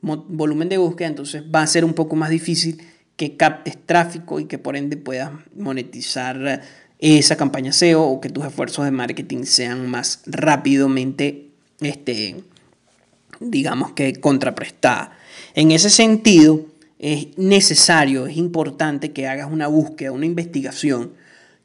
volumen 0.00 0.70
de 0.70 0.78
búsqueda, 0.78 1.08
entonces 1.08 1.42
va 1.54 1.60
a 1.60 1.66
ser 1.66 1.84
un 1.84 1.92
poco 1.92 2.16
más 2.16 2.30
difícil 2.30 2.82
que 3.16 3.36
captes 3.36 3.76
tráfico 3.84 4.40
y 4.40 4.46
que 4.46 4.58
por 4.58 4.76
ende 4.76 4.96
puedas 4.96 5.30
monetizar 5.54 6.62
esa 6.98 7.36
campaña 7.36 7.72
SEO 7.72 8.02
o 8.02 8.20
que 8.20 8.30
tus 8.30 8.44
esfuerzos 8.44 8.84
de 8.84 8.90
marketing 8.90 9.44
sean 9.44 9.88
más 9.88 10.22
rápidamente, 10.26 11.48
este, 11.80 12.36
digamos 13.40 13.92
que 13.92 14.20
contraprestada. 14.20 15.12
En 15.54 15.72
ese 15.72 15.90
sentido, 15.90 16.66
es 17.02 17.36
necesario, 17.36 18.26
es 18.26 18.36
importante 18.36 19.10
que 19.10 19.26
hagas 19.26 19.50
una 19.50 19.66
búsqueda, 19.66 20.12
una 20.12 20.24
investigación. 20.24 21.10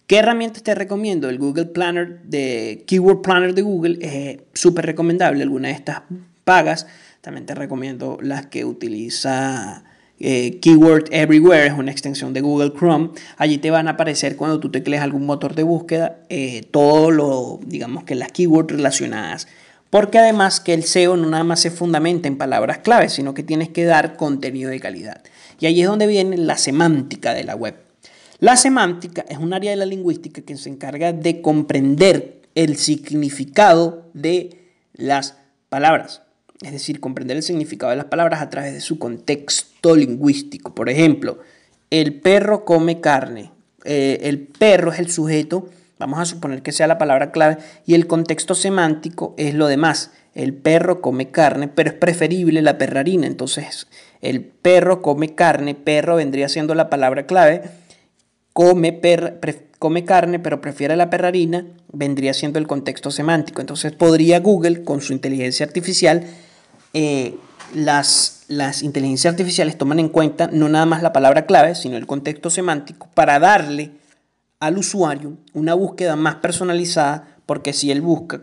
¿Qué 0.08 0.18
herramientas 0.18 0.64
te 0.64 0.74
recomiendo? 0.74 1.30
El 1.30 1.38
Google 1.38 1.66
Planner 1.66 2.22
de 2.24 2.84
Keyword 2.88 3.22
Planner 3.22 3.54
de 3.54 3.62
Google 3.62 3.98
es 4.02 4.40
súper 4.54 4.88
recomendable. 4.88 5.44
Algunas 5.44 5.72
de 5.72 5.76
estas 5.78 6.02
pagas. 6.44 6.88
También 7.22 7.46
te 7.46 7.54
recomiendo 7.54 8.18
las 8.22 8.48
que 8.48 8.66
utiliza 8.66 9.84
eh, 10.20 10.60
Keyword 10.60 11.10
Everywhere, 11.12 11.68
es 11.68 11.74
una 11.74 11.92
extensión 11.92 12.34
de 12.34 12.42
Google 12.42 12.74
Chrome. 12.74 13.10
Allí 13.38 13.58
te 13.58 13.72
van 13.72 13.88
a 13.88 13.92
aparecer 13.92 14.36
cuando 14.36 14.60
tú 14.60 14.70
tecleas 14.70 15.04
algún 15.04 15.26
motor 15.26 15.56
de 15.56 15.64
búsqueda, 15.64 16.20
eh, 16.30 16.64
todo 16.72 17.12
lo, 17.12 17.60
digamos 17.66 18.04
que 18.04 18.16
las 18.16 18.32
keywords 18.32 18.72
relacionadas 18.72 19.48
porque 19.90 20.20
además 20.20 20.60
que 20.60 20.74
el 20.74 20.84
SEO 20.84 21.16
no 21.16 21.30
nada 21.30 21.44
más 21.44 21.62
se 21.62 21.72
fundamenta 21.72 22.28
en 22.28 22.38
palabras 22.38 22.80
claves, 22.80 23.14
sino 23.14 23.34
que 23.34 23.44
tienes 23.44 23.70
que 23.70 23.86
dar 23.86 24.18
contenido 24.18 24.70
de 24.70 24.80
calidad. 24.80 25.24
Y 25.60 25.66
ahí 25.66 25.82
es 25.82 25.88
donde 25.88 26.08
viene 26.08 26.38
la 26.38 26.58
semántica 26.58 27.34
de 27.34 27.44
la 27.44 27.56
web. 27.56 27.76
La 28.40 28.58
semántica 28.58 29.26
es 29.30 29.38
un 29.38 29.54
área 29.54 29.72
de 29.72 29.78
la 29.78 29.86
lingüística 29.86 30.42
que 30.42 30.58
se 30.58 30.70
encarga 30.70 31.14
de 31.14 31.42
comprender 31.42 32.42
el 32.54 32.78
significado 32.78 34.10
de 34.14 34.68
las 34.94 35.36
palabras. 35.70 36.22
Es 36.62 36.72
decir, 36.72 37.00
comprender 37.00 37.38
el 37.38 37.44
significado 37.44 37.92
de 37.92 37.98
las 37.98 38.06
palabras 38.06 38.42
a 38.42 38.50
través 38.50 38.74
de 38.74 38.82
su 38.82 38.98
contexto 38.98 39.96
lingüístico. 39.96 40.74
Por 40.74 40.90
ejemplo, 40.90 41.40
el 41.90 42.20
perro 42.20 42.66
come 42.66 43.00
carne. 43.00 43.52
Eh, 43.86 44.20
el 44.24 44.40
perro 44.40 44.92
es 44.92 45.00
el 45.00 45.10
sujeto 45.10 45.70
Vamos 46.00 46.20
a 46.20 46.26
suponer 46.26 46.62
que 46.62 46.72
sea 46.72 46.86
la 46.86 47.00
palabra 47.00 47.32
clave 47.32 47.58
y 47.86 47.96
el 47.96 48.06
contexto 48.06 48.54
semántico 48.54 49.34
es 49.38 49.56
lo 49.56 49.68
demás. 49.68 50.12
El 50.36 50.54
perro 50.54 51.02
come 51.02 51.32
carne, 51.32 51.68
pero 51.68 51.90
es 51.90 51.96
preferible 51.96 52.62
la 52.62 52.78
perrarina. 52.78 53.26
Entonces, 53.26 53.88
el 54.22 54.42
perro 54.42 55.02
come 55.02 55.34
carne, 55.34 55.74
perro 55.74 56.18
vendría 56.18 56.50
siendo 56.50 56.76
la 56.76 56.90
palabra 56.90 57.26
clave. 57.26 57.64
Come, 58.54 59.00
come 59.80 60.06
carne, 60.06 60.38
pero 60.38 60.62
prefiere 60.62 60.96
la 60.96 61.10
perrarina, 61.10 61.66
vendría 61.92 62.36
siendo 62.36 62.60
el 62.60 62.68
contexto 62.68 63.10
semántico. 63.10 63.62
Entonces, 63.62 63.94
podría 63.94 64.40
Google, 64.40 64.84
con 64.84 65.02
su 65.02 65.14
inteligencia 65.14 65.66
artificial, 65.66 66.28
eh, 66.94 67.38
las, 67.74 68.46
las 68.48 68.84
inteligencias 68.84 69.34
artificiales 69.34 69.78
toman 69.78 70.00
en 70.00 70.10
cuenta 70.10 70.50
no 70.52 70.70
nada 70.70 70.86
más 70.86 71.04
la 71.04 71.14
palabra 71.14 71.46
clave, 71.46 71.76
sino 71.76 71.98
el 71.98 72.08
contexto 72.08 72.50
semántico 72.50 73.10
para 73.14 73.40
darle 73.40 73.92
al 74.60 74.78
usuario 74.78 75.38
una 75.54 75.74
búsqueda 75.74 76.16
más 76.16 76.36
personalizada, 76.36 77.38
porque 77.46 77.74
si 77.74 77.92
él 77.92 78.02
busca, 78.02 78.42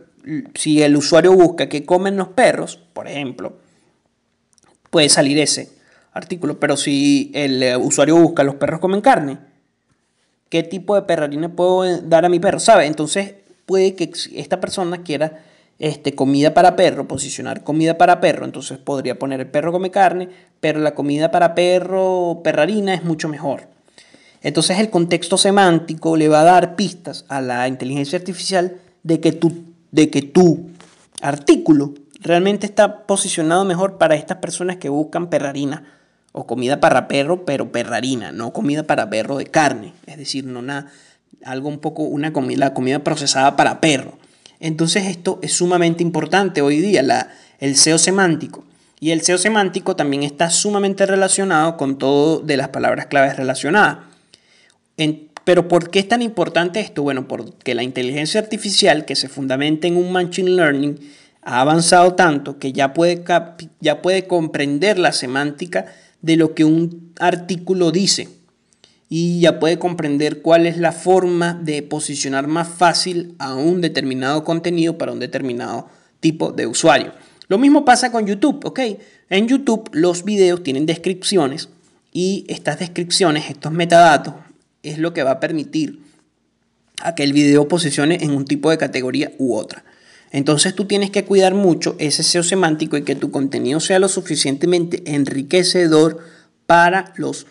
si 0.54 0.82
el 0.82 0.96
usuario 0.96 1.32
busca 1.32 1.68
que 1.68 1.84
comen 1.84 2.16
los 2.16 2.28
perros, 2.28 2.80
por 2.92 3.08
ejemplo, 3.08 3.58
puede 4.90 5.08
salir 5.08 5.38
ese 5.38 5.72
artículo, 6.12 6.60
pero 6.60 6.76
si 6.76 7.32
el 7.34 7.62
eh, 7.62 7.76
usuario 7.76 8.16
busca 8.16 8.44
los 8.44 8.54
perros 8.54 8.80
comen 8.80 9.00
carne, 9.00 9.38
¿qué 10.48 10.62
tipo 10.62 10.94
de 10.94 11.02
perrarina 11.02 11.48
puedo 11.48 12.00
dar 12.02 12.24
a 12.24 12.28
mi 12.28 12.38
perro? 12.38 12.60
¿Sabe? 12.60 12.86
Entonces 12.86 13.34
puede 13.66 13.94
que 13.96 14.12
esta 14.34 14.60
persona 14.60 15.02
quiera 15.02 15.42
este, 15.78 16.14
comida 16.14 16.54
para 16.54 16.76
perro, 16.76 17.08
posicionar 17.08 17.64
comida 17.64 17.98
para 17.98 18.20
perro, 18.20 18.44
entonces 18.44 18.78
podría 18.78 19.18
poner 19.18 19.40
el 19.40 19.48
perro 19.48 19.72
come 19.72 19.90
carne, 19.90 20.28
pero 20.60 20.80
la 20.80 20.94
comida 20.94 21.30
para 21.30 21.54
perro, 21.54 22.40
perrarina 22.44 22.94
es 22.94 23.04
mucho 23.04 23.28
mejor. 23.28 23.68
Entonces 24.42 24.78
el 24.78 24.90
contexto 24.90 25.38
semántico 25.38 26.16
le 26.16 26.28
va 26.28 26.42
a 26.42 26.44
dar 26.44 26.76
pistas 26.76 27.24
a 27.28 27.40
la 27.40 27.66
inteligencia 27.66 28.18
artificial 28.18 28.76
de 29.02 29.18
que 29.18 29.32
tu, 29.32 29.64
de 29.90 30.10
que 30.10 30.22
tu 30.22 30.66
artículo 31.22 31.94
realmente 32.20 32.66
está 32.66 33.06
posicionado 33.06 33.64
mejor 33.64 33.96
para 33.98 34.14
estas 34.14 34.38
personas 34.38 34.76
que 34.76 34.88
buscan 34.88 35.28
perrarina 35.28 35.84
o 36.32 36.46
comida 36.46 36.80
para 36.80 37.08
perro, 37.08 37.44
pero 37.44 37.70
perrarina, 37.70 38.32
no 38.32 38.52
comida 38.52 38.82
para 38.82 39.08
perro 39.08 39.38
de 39.38 39.46
carne, 39.46 39.92
es 40.06 40.18
decir, 40.18 40.44
no 40.44 40.62
nada, 40.62 40.88
algo 41.44 41.68
un 41.68 41.78
poco 41.78 42.02
una 42.02 42.32
comida, 42.32 42.74
comida 42.74 42.98
procesada 42.98 43.56
para 43.56 43.80
perro. 43.80 44.18
Entonces 44.60 45.06
esto 45.06 45.38
es 45.42 45.52
sumamente 45.52 46.02
importante 46.02 46.62
hoy 46.62 46.80
día, 46.80 47.02
la, 47.02 47.30
el 47.58 47.76
SEO 47.76 47.98
semántico. 47.98 48.64
Y 49.00 49.10
el 49.10 49.20
SEO 49.22 49.38
semántico 49.38 49.96
también 49.96 50.22
está 50.22 50.50
sumamente 50.50 51.04
relacionado 51.06 51.76
con 51.76 51.98
todo 51.98 52.40
de 52.40 52.56
las 52.56 52.68
palabras 52.68 53.06
claves 53.06 53.36
relacionadas 53.36 53.98
pero 55.44 55.68
¿por 55.68 55.90
qué 55.90 55.98
es 55.98 56.08
tan 56.08 56.22
importante 56.22 56.80
esto? 56.80 57.02
Bueno, 57.02 57.28
porque 57.28 57.74
la 57.74 57.82
inteligencia 57.82 58.40
artificial 58.40 59.04
que 59.04 59.14
se 59.14 59.28
fundamenta 59.28 59.86
en 59.86 59.96
un 59.96 60.10
machine 60.10 60.50
learning 60.50 60.98
ha 61.42 61.60
avanzado 61.60 62.14
tanto 62.14 62.58
que 62.58 62.72
ya 62.72 62.94
puede, 62.94 63.22
ya 63.80 64.00
puede 64.00 64.26
comprender 64.26 64.98
la 64.98 65.12
semántica 65.12 65.86
de 66.22 66.36
lo 66.36 66.54
que 66.54 66.64
un 66.64 67.12
artículo 67.20 67.90
dice 67.90 68.28
y 69.16 69.38
ya 69.38 69.60
puede 69.60 69.78
comprender 69.78 70.42
cuál 70.42 70.66
es 70.66 70.76
la 70.76 70.90
forma 70.90 71.54
de 71.54 71.84
posicionar 71.84 72.48
más 72.48 72.66
fácil 72.66 73.36
a 73.38 73.54
un 73.54 73.80
determinado 73.80 74.42
contenido 74.42 74.98
para 74.98 75.12
un 75.12 75.20
determinado 75.20 75.88
tipo 76.18 76.50
de 76.50 76.66
usuario. 76.66 77.12
Lo 77.46 77.56
mismo 77.56 77.84
pasa 77.84 78.10
con 78.10 78.26
YouTube, 78.26 78.64
¿ok? 78.64 78.80
En 79.30 79.46
YouTube 79.46 79.88
los 79.92 80.24
videos 80.24 80.64
tienen 80.64 80.84
descripciones 80.84 81.68
y 82.12 82.44
estas 82.48 82.80
descripciones, 82.80 83.50
estos 83.50 83.70
metadatos, 83.70 84.34
es 84.82 84.98
lo 84.98 85.14
que 85.14 85.22
va 85.22 85.30
a 85.30 85.40
permitir 85.40 86.00
a 87.00 87.14
que 87.14 87.22
el 87.22 87.32
video 87.32 87.68
posicione 87.68 88.18
en 88.20 88.32
un 88.32 88.44
tipo 88.44 88.68
de 88.70 88.78
categoría 88.78 89.30
u 89.38 89.54
otra. 89.54 89.84
Entonces 90.32 90.74
tú 90.74 90.86
tienes 90.86 91.10
que 91.10 91.24
cuidar 91.24 91.54
mucho 91.54 91.94
ese 92.00 92.24
SEO 92.24 92.42
semántico 92.42 92.96
y 92.96 93.04
que 93.04 93.14
tu 93.14 93.30
contenido 93.30 93.78
sea 93.78 94.00
lo 94.00 94.08
suficientemente 94.08 95.04
enriquecedor 95.06 96.18
para 96.66 97.12
los, 97.16 97.46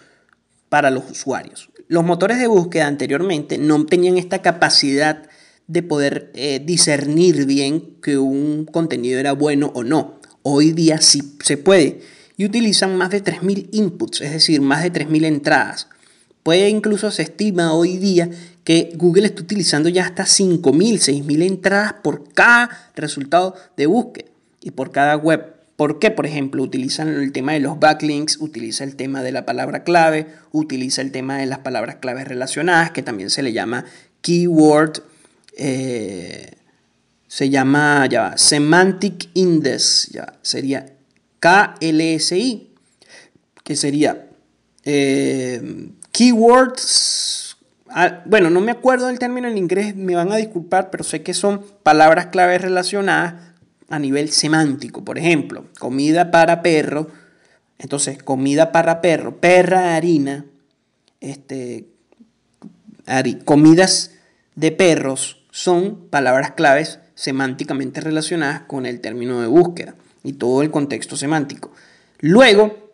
para 0.74 0.90
los 0.90 1.04
usuarios. 1.12 1.70
Los 1.88 2.04
motores 2.04 2.40
de 2.40 2.48
búsqueda 2.48 2.88
anteriormente 2.88 3.60
no 3.60 3.86
tenían 3.86 4.18
esta 4.18 4.42
capacidad 4.42 5.22
de 5.68 5.84
poder 5.84 6.32
eh, 6.34 6.64
discernir 6.66 7.46
bien 7.46 7.98
que 8.02 8.18
un 8.18 8.66
contenido 8.66 9.20
era 9.20 9.34
bueno 9.34 9.72
o 9.76 9.84
no. 9.84 10.20
Hoy 10.42 10.72
día 10.72 11.00
sí 11.00 11.36
se 11.44 11.58
puede 11.58 12.02
y 12.38 12.46
utilizan 12.46 12.98
más 12.98 13.12
de 13.12 13.24
3.000 13.24 13.68
inputs, 13.72 14.22
es 14.22 14.32
decir, 14.32 14.62
más 14.62 14.82
de 14.82 14.92
3.000 14.92 15.26
entradas. 15.26 15.90
Puede 16.42 16.70
incluso 16.70 17.12
se 17.12 17.22
estima 17.22 17.72
hoy 17.74 17.98
día 17.98 18.32
que 18.64 18.94
Google 18.96 19.28
está 19.28 19.44
utilizando 19.44 19.90
ya 19.90 20.06
hasta 20.08 20.24
5.000, 20.24 20.64
6.000 20.64 21.44
entradas 21.44 21.94
por 22.02 22.34
cada 22.34 22.92
resultado 22.96 23.54
de 23.78 23.86
búsqueda 23.86 24.32
y 24.60 24.72
por 24.72 24.92
cada 24.92 25.18
web. 25.18 25.53
¿Por 25.84 26.00
qué? 26.00 26.12
Por 26.12 26.26
ejemplo, 26.26 26.64
utilizan 26.64 27.10
el 27.10 27.34
tema 27.34 27.52
de 27.52 27.60
los 27.60 27.78
backlinks, 27.78 28.40
utiliza 28.40 28.86
el 28.86 28.96
tema 28.96 29.22
de 29.22 29.34
la 29.34 29.46
palabra 29.46 29.84
clave, 29.84 30.28
utiliza 30.54 31.02
el 31.02 31.12
tema 31.12 31.38
de 31.38 31.46
las 31.46 31.60
palabras 31.60 31.98
claves 31.98 32.26
relacionadas, 32.26 32.92
que 32.92 33.04
también 33.04 33.30
se 33.30 33.44
le 33.44 33.52
llama 33.52 33.84
keyword, 34.22 35.04
eh, 35.58 36.54
se 37.28 37.50
llama 37.50 38.08
ya 38.10 38.38
Semantic 38.38 39.28
Index, 39.34 40.08
ya 40.14 40.32
sería 40.42 40.86
KLSI, 41.42 42.70
que 43.66 43.76
sería 43.76 44.30
eh, 44.86 45.90
Keywords 46.14 47.44
Ah, 47.96 48.24
bueno, 48.26 48.50
no 48.50 48.60
me 48.60 48.72
acuerdo 48.72 49.06
del 49.06 49.20
término 49.20 49.48
en 49.48 49.56
inglés, 49.56 49.96
me 49.96 50.16
van 50.16 50.32
a 50.32 50.38
disculpar, 50.38 50.90
pero 50.90 51.04
sé 51.04 51.22
que 51.22 51.36
son 51.36 51.64
palabras 51.84 52.28
claves 52.28 52.60
relacionadas 52.60 53.36
a 53.94 54.00
nivel 54.00 54.30
semántico. 54.30 55.04
Por 55.04 55.18
ejemplo, 55.18 55.66
comida 55.80 56.32
para 56.32 56.62
perro. 56.62 57.10
Entonces, 57.78 58.22
comida 58.22 58.72
para 58.72 59.02
perro, 59.02 59.40
perra, 59.40 59.96
harina, 59.96 60.46
este, 61.22 61.88
comidas 63.46 64.12
de 64.56 64.72
perros 64.72 65.44
son 65.52 66.08
palabras 66.10 66.52
claves 66.52 67.00
semánticamente 67.16 68.02
relacionadas 68.02 68.62
con 68.62 68.86
el 68.86 69.02
término 69.02 69.42
de 69.42 69.48
búsqueda 69.48 69.96
y 70.24 70.34
todo 70.34 70.62
el 70.62 70.72
contexto 70.72 71.16
semántico. 71.16 71.72
Luego, 72.20 72.94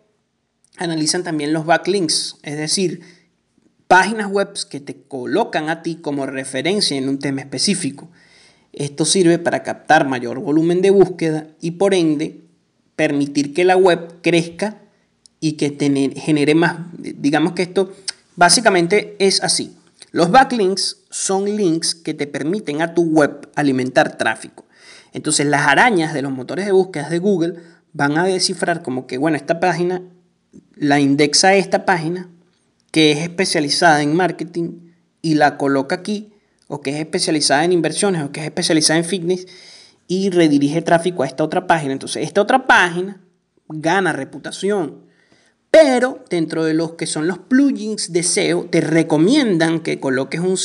analizan 0.76 1.22
también 1.22 1.52
los 1.52 1.66
backlinks, 1.66 2.36
es 2.42 2.56
decir, 2.56 3.00
páginas 3.86 4.28
web 4.28 4.50
que 4.68 4.80
te 4.80 5.02
colocan 5.02 5.68
a 5.68 5.82
ti 5.82 5.96
como 5.96 6.26
referencia 6.26 6.96
en 6.96 7.08
un 7.08 7.18
tema 7.18 7.40
específico. 7.40 8.10
Esto 8.72 9.04
sirve 9.04 9.38
para 9.38 9.62
captar 9.62 10.06
mayor 10.06 10.38
volumen 10.40 10.82
de 10.82 10.90
búsqueda 10.90 11.48
y 11.60 11.72
por 11.72 11.94
ende 11.94 12.40
permitir 12.96 13.54
que 13.54 13.64
la 13.64 13.76
web 13.76 14.20
crezca 14.22 14.78
y 15.40 15.52
que 15.52 15.70
genere 16.16 16.54
más, 16.54 16.76
digamos 16.98 17.54
que 17.54 17.62
esto 17.62 17.92
básicamente 18.36 19.16
es 19.18 19.42
así. 19.42 19.76
Los 20.12 20.30
backlinks 20.30 20.98
son 21.10 21.44
links 21.44 21.94
que 21.94 22.14
te 22.14 22.26
permiten 22.26 22.82
a 22.82 22.94
tu 22.94 23.02
web 23.02 23.48
alimentar 23.54 24.18
tráfico. 24.18 24.66
Entonces 25.12 25.46
las 25.46 25.66
arañas 25.66 26.14
de 26.14 26.22
los 26.22 26.32
motores 26.32 26.66
de 26.66 26.72
búsqueda 26.72 27.08
de 27.08 27.18
Google 27.18 27.54
van 27.92 28.18
a 28.18 28.24
descifrar 28.24 28.82
como 28.82 29.06
que, 29.06 29.18
bueno, 29.18 29.36
esta 29.36 29.60
página 29.60 30.02
la 30.76 30.98
indexa 30.98 31.54
esta 31.54 31.84
página 31.84 32.28
que 32.90 33.12
es 33.12 33.18
especializada 33.18 34.02
en 34.02 34.16
marketing 34.16 34.92
y 35.22 35.34
la 35.34 35.58
coloca 35.58 35.96
aquí, 35.96 36.29
o 36.70 36.80
que 36.80 36.90
es 36.90 36.96
especializada 37.00 37.64
en 37.64 37.72
inversiones, 37.72 38.22
o 38.22 38.30
que 38.30 38.40
es 38.40 38.46
especializada 38.46 38.98
en 38.98 39.04
fitness, 39.04 39.46
y 40.06 40.30
redirige 40.30 40.80
tráfico 40.82 41.24
a 41.24 41.26
esta 41.26 41.44
otra 41.44 41.66
página. 41.66 41.92
Entonces, 41.92 42.22
esta 42.24 42.40
otra 42.40 42.66
página 42.66 43.20
gana 43.68 44.12
reputación. 44.12 45.04
Pero 45.72 46.24
dentro 46.30 46.64
de 46.64 46.74
los 46.74 46.92
que 46.92 47.06
son 47.06 47.26
los 47.26 47.38
plugins 47.38 48.12
de 48.12 48.22
SEO, 48.22 48.66
te 48.70 48.80
recomiendan 48.80 49.80
que 49.80 49.98
coloques 49.98 50.40
un, 50.40 50.56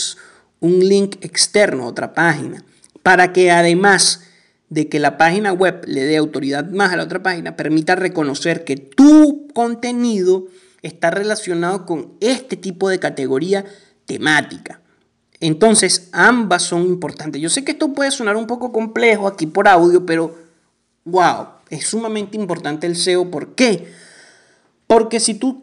un 0.59 0.87
link 0.87 1.17
externo 1.21 1.83
a 1.83 1.87
otra 1.87 2.13
página, 2.13 2.63
para 3.01 3.33
que 3.33 3.51
además 3.51 4.21
de 4.69 4.87
que 4.89 4.99
la 4.99 5.17
página 5.17 5.53
web 5.53 5.83
le 5.87 6.03
dé 6.03 6.17
autoridad 6.17 6.69
más 6.69 6.93
a 6.93 6.97
la 6.97 7.03
otra 7.03 7.23
página, 7.23 7.55
permita 7.55 7.95
reconocer 7.95 8.63
que 8.63 8.77
tu 8.77 9.47
contenido 9.53 10.47
está 10.83 11.09
relacionado 11.09 11.87
con 11.87 12.13
este 12.19 12.57
tipo 12.57 12.89
de 12.89 12.99
categoría 12.99 13.65
temática. 14.05 14.81
Entonces, 15.39 16.09
ambas 16.11 16.63
son 16.63 16.83
importantes. 16.83 17.41
Yo 17.41 17.49
sé 17.49 17.63
que 17.63 17.73
esto 17.73 17.93
puede 17.93 18.11
sonar 18.11 18.35
un 18.37 18.47
poco 18.47 18.71
complejo 18.71 19.27
aquí 19.27 19.45
por 19.45 19.67
audio, 19.67 20.05
pero 20.05 20.35
wow, 21.03 21.47
es 21.69 21.87
sumamente 21.87 22.37
importante 22.37 22.87
el 22.87 22.95
SEO. 22.95 23.29
¿Por 23.29 23.55
qué? 23.55 23.87
Porque 24.87 25.19
si 25.19 25.33
tú 25.33 25.61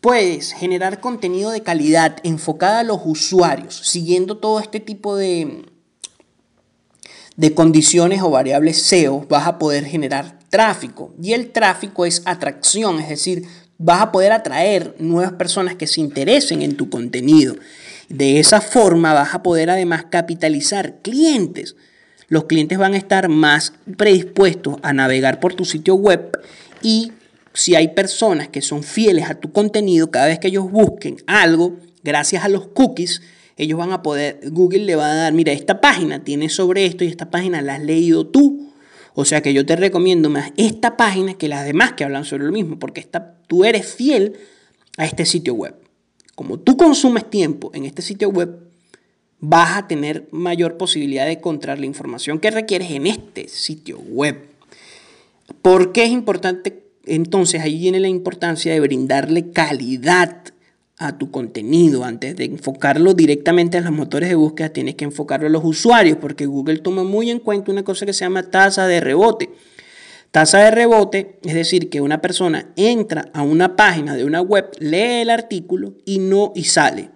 puedes 0.00 0.52
generar 0.52 1.00
contenido 1.00 1.50
de 1.50 1.62
calidad 1.62 2.18
enfocada 2.22 2.80
a 2.80 2.84
los 2.84 3.00
usuarios, 3.04 3.80
siguiendo 3.84 4.38
todo 4.38 4.60
este 4.60 4.80
tipo 4.80 5.16
de, 5.16 5.66
de 7.36 7.54
condiciones 7.54 8.22
o 8.22 8.30
variables 8.30 8.82
SEO, 8.82 9.26
vas 9.28 9.46
a 9.46 9.58
poder 9.58 9.84
generar 9.84 10.38
tráfico. 10.50 11.14
Y 11.20 11.32
el 11.32 11.50
tráfico 11.50 12.06
es 12.06 12.22
atracción, 12.24 13.00
es 13.00 13.08
decir, 13.08 13.44
vas 13.78 14.00
a 14.02 14.12
poder 14.12 14.32
atraer 14.32 14.94
nuevas 14.98 15.32
personas 15.32 15.76
que 15.76 15.86
se 15.86 16.00
interesen 16.00 16.62
en 16.62 16.76
tu 16.76 16.90
contenido. 16.90 17.56
De 18.08 18.38
esa 18.38 18.60
forma 18.60 19.12
vas 19.12 19.34
a 19.34 19.42
poder 19.42 19.70
además 19.70 20.06
capitalizar 20.10 20.96
clientes. 21.02 21.76
Los 22.28 22.44
clientes 22.44 22.78
van 22.78 22.94
a 22.94 22.98
estar 22.98 23.28
más 23.28 23.72
predispuestos 23.96 24.76
a 24.82 24.92
navegar 24.92 25.40
por 25.40 25.54
tu 25.54 25.64
sitio 25.64 25.94
web 25.94 26.38
y 26.82 27.12
si 27.54 27.74
hay 27.74 27.88
personas 27.88 28.48
que 28.48 28.62
son 28.62 28.82
fieles 28.82 29.28
a 29.28 29.34
tu 29.34 29.50
contenido, 29.52 30.10
cada 30.10 30.26
vez 30.26 30.38
que 30.38 30.48
ellos 30.48 30.70
busquen 30.70 31.16
algo, 31.26 31.76
gracias 32.04 32.44
a 32.44 32.48
los 32.48 32.68
cookies, 32.68 33.22
ellos 33.56 33.78
van 33.78 33.92
a 33.92 34.02
poder, 34.02 34.40
Google 34.50 34.84
le 34.84 34.94
va 34.94 35.10
a 35.10 35.14
dar, 35.14 35.32
mira, 35.32 35.52
esta 35.52 35.80
página 35.80 36.22
tiene 36.22 36.48
sobre 36.48 36.86
esto 36.86 37.04
y 37.04 37.08
esta 37.08 37.30
página 37.30 37.62
la 37.62 37.74
has 37.74 37.82
leído 37.82 38.26
tú 38.26 38.68
o 39.20 39.24
sea 39.24 39.42
que 39.42 39.52
yo 39.52 39.66
te 39.66 39.74
recomiendo 39.74 40.30
más 40.30 40.52
esta 40.56 40.96
página 40.96 41.34
que 41.34 41.48
las 41.48 41.64
demás 41.64 41.94
que 41.94 42.04
hablan 42.04 42.24
sobre 42.24 42.44
lo 42.44 42.52
mismo, 42.52 42.78
porque 42.78 43.00
esta, 43.00 43.34
tú 43.48 43.64
eres 43.64 43.92
fiel 43.92 44.34
a 44.96 45.06
este 45.06 45.26
sitio 45.26 45.54
web. 45.54 45.74
Como 46.38 46.60
tú 46.60 46.76
consumes 46.76 47.28
tiempo 47.28 47.72
en 47.74 47.84
este 47.84 48.00
sitio 48.00 48.28
web, 48.28 48.60
vas 49.40 49.76
a 49.76 49.88
tener 49.88 50.28
mayor 50.30 50.76
posibilidad 50.76 51.26
de 51.26 51.32
encontrar 51.32 51.80
la 51.80 51.86
información 51.86 52.38
que 52.38 52.52
requieres 52.52 52.92
en 52.92 53.08
este 53.08 53.48
sitio 53.48 53.98
web. 53.98 54.46
¿Por 55.62 55.90
qué 55.90 56.04
es 56.04 56.10
importante? 56.10 56.84
Entonces 57.06 57.60
ahí 57.60 57.76
viene 57.80 57.98
la 57.98 58.06
importancia 58.06 58.72
de 58.72 58.78
brindarle 58.78 59.50
calidad 59.50 60.44
a 60.96 61.18
tu 61.18 61.32
contenido. 61.32 62.04
Antes 62.04 62.36
de 62.36 62.44
enfocarlo 62.44 63.14
directamente 63.14 63.76
a 63.76 63.80
los 63.80 63.90
motores 63.90 64.28
de 64.28 64.36
búsqueda, 64.36 64.68
tienes 64.68 64.94
que 64.94 65.06
enfocarlo 65.06 65.48
a 65.48 65.50
los 65.50 65.64
usuarios, 65.64 66.18
porque 66.18 66.46
Google 66.46 66.78
toma 66.78 67.02
muy 67.02 67.32
en 67.32 67.40
cuenta 67.40 67.72
una 67.72 67.82
cosa 67.82 68.06
que 68.06 68.12
se 68.12 68.24
llama 68.24 68.44
tasa 68.44 68.86
de 68.86 69.00
rebote. 69.00 69.50
Tasa 70.38 70.58
de 70.60 70.70
rebote 70.70 71.40
es 71.42 71.52
decir, 71.52 71.90
que 71.90 72.00
una 72.00 72.20
persona 72.20 72.68
entra 72.76 73.24
a 73.34 73.42
una 73.42 73.74
página 73.74 74.14
de 74.14 74.24
una 74.24 74.40
web, 74.40 74.70
lee 74.78 75.22
el 75.22 75.30
artículo 75.30 75.94
y 76.04 76.20
no 76.20 76.52
y 76.54 76.62
sale 76.62 77.10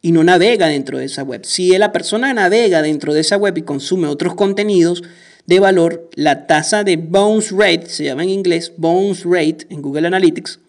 y 0.00 0.12
no 0.12 0.22
navega 0.22 0.68
dentro 0.68 0.96
de 0.96 1.06
esa 1.06 1.24
web. 1.24 1.44
Si 1.44 1.76
la 1.76 1.90
persona 1.90 2.32
navega 2.32 2.80
dentro 2.80 3.14
de 3.14 3.22
esa 3.22 3.36
web 3.36 3.58
y 3.58 3.62
consume 3.62 4.06
otros 4.06 4.36
contenidos 4.36 5.02
de 5.46 5.58
valor, 5.58 6.08
la 6.14 6.46
tasa 6.46 6.84
de 6.84 6.96
bounce 6.96 7.52
rate, 7.52 7.88
se 7.88 8.04
llama 8.04 8.22
en 8.22 8.28
inglés 8.28 8.72
bounce 8.76 9.24
rate 9.24 9.66
en 9.70 9.82
Google 9.82 10.06
Analytics, 10.06 10.60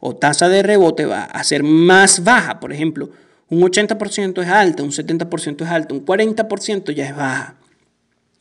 o 0.00 0.14
tasa 0.14 0.50
de 0.50 0.62
rebote 0.62 1.06
va 1.06 1.24
a 1.24 1.42
ser 1.44 1.62
más 1.62 2.24
baja. 2.24 2.60
Por 2.60 2.74
ejemplo, 2.74 3.08
un 3.48 3.62
80% 3.62 4.42
es 4.42 4.48
alta, 4.50 4.82
un 4.82 4.90
70% 4.90 5.62
es 5.62 5.70
alta, 5.70 5.94
un 5.94 6.04
40% 6.04 6.92
ya 6.92 7.06
es 7.06 7.16
baja. 7.16 7.54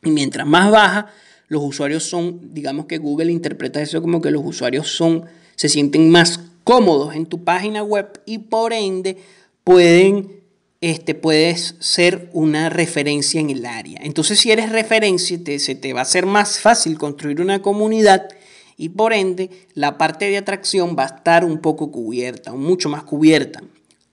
Y 0.04 0.12
mientras 0.12 0.46
más 0.46 0.70
baja, 0.70 1.08
los 1.47 1.63
usuarios 1.63 2.03
son, 2.03 2.53
digamos 2.53 2.86
que 2.86 2.97
Google 2.97 3.31
interpreta 3.31 3.81
eso 3.81 4.01
como 4.01 4.21
que 4.21 4.31
los 4.31 4.45
usuarios 4.45 4.88
son, 4.89 5.25
se 5.55 5.69
sienten 5.69 6.10
más 6.10 6.41
cómodos 6.63 7.15
en 7.15 7.25
tu 7.25 7.43
página 7.43 7.83
web 7.83 8.21
y 8.25 8.39
por 8.39 8.73
ende 8.73 9.17
pueden, 9.63 10.41
este, 10.81 11.15
puedes 11.15 11.75
ser 11.79 12.29
una 12.33 12.69
referencia 12.69 13.39
en 13.39 13.49
el 13.49 13.65
área. 13.65 13.99
Entonces 14.03 14.39
si 14.39 14.51
eres 14.51 14.71
referencia, 14.71 15.41
te, 15.41 15.60
se 15.60 15.75
te 15.75 15.93
va 15.93 16.01
a 16.01 16.05
ser 16.05 16.25
más 16.25 16.60
fácil 16.60 16.97
construir 16.97 17.39
una 17.39 17.62
comunidad 17.62 18.27
y 18.75 18.89
por 18.89 19.13
ende 19.13 19.49
la 19.73 19.97
parte 19.97 20.29
de 20.29 20.38
atracción 20.38 20.95
va 20.97 21.03
a 21.03 21.15
estar 21.15 21.45
un 21.45 21.60
poco 21.60 21.91
cubierta, 21.91 22.51
mucho 22.53 22.89
más 22.89 23.03
cubierta. 23.03 23.63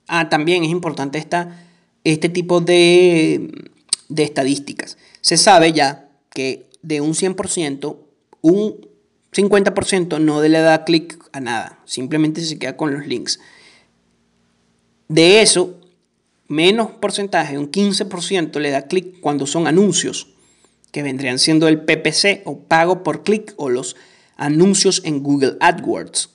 Ah, 0.07 0.29
también 0.29 0.63
es 0.63 0.69
importante 0.69 1.17
esta, 1.17 1.67
este 2.03 2.29
tipo 2.29 2.61
de, 2.61 3.49
de 4.07 4.23
estadísticas. 4.23 4.97
Se 5.21 5.35
sabe 5.35 5.73
ya 5.73 6.07
que 6.33 6.67
de 6.85 7.01
un 7.01 7.13
100%, 7.13 7.97
un 8.41 8.87
50% 9.31 10.19
no 10.19 10.41
le 10.41 10.59
da 10.59 10.85
clic 10.85 11.17
a 11.33 11.39
nada, 11.39 11.79
simplemente 11.85 12.41
se 12.41 12.57
queda 12.59 12.77
con 12.77 12.93
los 12.93 13.07
links. 13.07 13.39
De 15.07 15.41
eso, 15.41 15.79
menos 16.47 16.91
porcentaje, 16.91 17.57
un 17.57 17.71
15% 17.71 18.59
le 18.59 18.69
da 18.69 18.83
clic 18.83 19.19
cuando 19.19 19.47
son 19.47 19.67
anuncios, 19.67 20.27
que 20.91 21.03
vendrían 21.03 21.39
siendo 21.39 21.67
el 21.67 21.81
PPC 21.81 22.43
o 22.45 22.59
pago 22.59 23.03
por 23.03 23.23
clic 23.23 23.53
o 23.57 23.69
los 23.69 23.95
anuncios 24.37 25.01
en 25.03 25.23
Google 25.23 25.57
AdWords. 25.59 26.29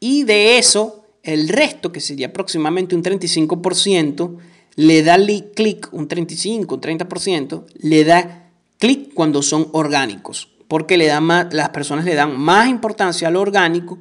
Y 0.00 0.24
de 0.24 0.58
eso, 0.58 1.04
el 1.22 1.48
resto, 1.48 1.92
que 1.92 2.00
sería 2.00 2.28
aproximadamente 2.28 2.94
un 2.94 3.02
35%, 3.02 4.38
le 4.76 5.02
da 5.02 5.18
clic, 5.54 5.88
un 5.92 6.08
35, 6.08 6.74
un 6.74 6.80
30%, 6.80 7.64
le 7.80 8.04
da 8.04 8.41
clic 8.82 9.14
cuando 9.14 9.42
son 9.42 9.68
orgánicos, 9.70 10.48
porque 10.66 10.96
le 10.96 11.06
da 11.06 11.20
más, 11.20 11.54
las 11.54 11.68
personas 11.68 12.04
le 12.04 12.16
dan 12.16 12.36
más 12.36 12.66
importancia 12.66 13.28
a 13.28 13.30
lo 13.30 13.40
orgánico 13.40 13.96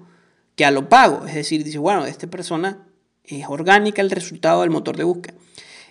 que 0.56 0.66
a 0.66 0.72
lo 0.72 0.90
pago. 0.90 1.28
Es 1.28 1.36
decir, 1.36 1.64
dice, 1.64 1.78
bueno, 1.78 2.08
esta 2.08 2.26
persona 2.26 2.88
es 3.24 3.46
orgánica 3.48 4.02
el 4.02 4.10
resultado 4.10 4.62
del 4.62 4.72
motor 4.72 4.98
de 4.98 5.04
búsqueda. 5.04 5.36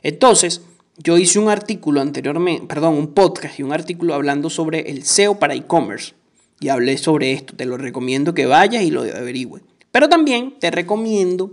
Entonces, 0.02 0.62
yo 0.96 1.18
hice 1.18 1.38
un 1.38 1.48
artículo 1.48 2.00
anteriormente, 2.00 2.66
perdón, 2.66 2.94
un 2.94 3.14
podcast 3.14 3.60
y 3.60 3.62
un 3.62 3.72
artículo 3.72 4.12
hablando 4.12 4.50
sobre 4.50 4.90
el 4.90 5.04
SEO 5.04 5.38
para 5.38 5.54
e-commerce 5.54 6.14
y 6.58 6.70
hablé 6.70 6.98
sobre 6.98 7.32
esto. 7.32 7.54
Te 7.54 7.66
lo 7.66 7.76
recomiendo 7.76 8.34
que 8.34 8.46
vayas 8.46 8.82
y 8.82 8.90
lo 8.90 9.02
averigües. 9.02 9.62
Pero 9.92 10.08
también 10.08 10.58
te 10.58 10.72
recomiendo 10.72 11.52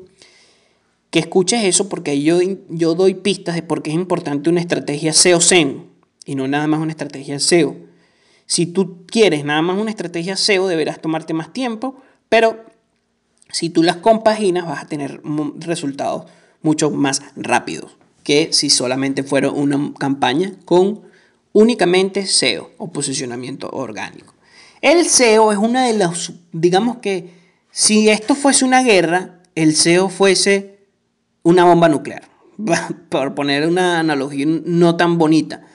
que 1.11 1.19
escuches 1.19 1.63
eso 1.65 1.87
porque 1.87 2.19
yo, 2.19 2.39
yo 2.69 2.95
doy 2.95 3.13
pistas 3.13 3.53
de 3.53 3.61
por 3.61 3.83
qué 3.83 3.91
es 3.91 3.95
importante 3.95 4.49
una 4.49 4.59
estrategia 4.59 5.13
SEO-SEM 5.13 5.96
y 6.27 6.35
no 6.35 6.47
nada 6.47 6.67
más 6.67 6.79
una 6.79 6.91
estrategia 6.91 7.39
SEO. 7.39 7.75
Si 8.45 8.67
tú 8.67 9.05
quieres 9.07 9.43
nada 9.43 9.63
más 9.63 9.79
una 9.79 9.89
estrategia 9.89 10.37
SEO, 10.37 10.67
deberás 10.67 11.01
tomarte 11.01 11.33
más 11.33 11.51
tiempo, 11.53 11.99
pero 12.29 12.65
si 13.49 13.69
tú 13.69 13.81
las 13.81 13.97
compaginas 13.97 14.67
vas 14.67 14.83
a 14.83 14.87
tener 14.87 15.21
resultados 15.59 16.25
mucho 16.61 16.91
más 16.91 17.21
rápidos 17.35 17.97
que 18.23 18.49
si 18.51 18.69
solamente 18.69 19.23
fuera 19.23 19.49
una 19.51 19.93
campaña 19.97 20.53
con 20.65 21.01
únicamente 21.53 22.27
SEO 22.27 22.71
o 22.77 22.91
posicionamiento 22.91 23.69
orgánico. 23.71 24.33
El 24.81 25.05
SEO 25.05 25.53
es 25.53 25.57
una 25.57 25.87
de 25.87 25.93
las, 25.93 26.33
digamos 26.51 26.97
que 26.97 27.31
si 27.71 28.09
esto 28.09 28.35
fuese 28.35 28.65
una 28.65 28.83
guerra, 28.83 29.39
el 29.55 29.73
SEO 29.73 30.09
fuese 30.09 30.87
una 31.43 31.63
bomba 31.63 31.87
nuclear, 31.87 32.23
por 33.09 33.33
poner 33.33 33.65
una 33.65 33.99
analogía 33.99 34.45
no 34.45 34.97
tan 34.97 35.17
bonita. 35.17 35.65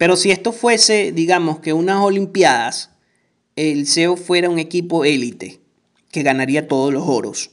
Pero 0.00 0.16
si 0.16 0.30
esto 0.30 0.52
fuese, 0.52 1.12
digamos 1.12 1.58
que 1.58 1.74
unas 1.74 2.02
Olimpiadas, 2.02 2.88
el 3.54 3.86
SEO 3.86 4.16
fuera 4.16 4.48
un 4.48 4.58
equipo 4.58 5.04
élite 5.04 5.60
que 6.10 6.22
ganaría 6.22 6.66
todos 6.66 6.90
los 6.90 7.06
oros 7.06 7.50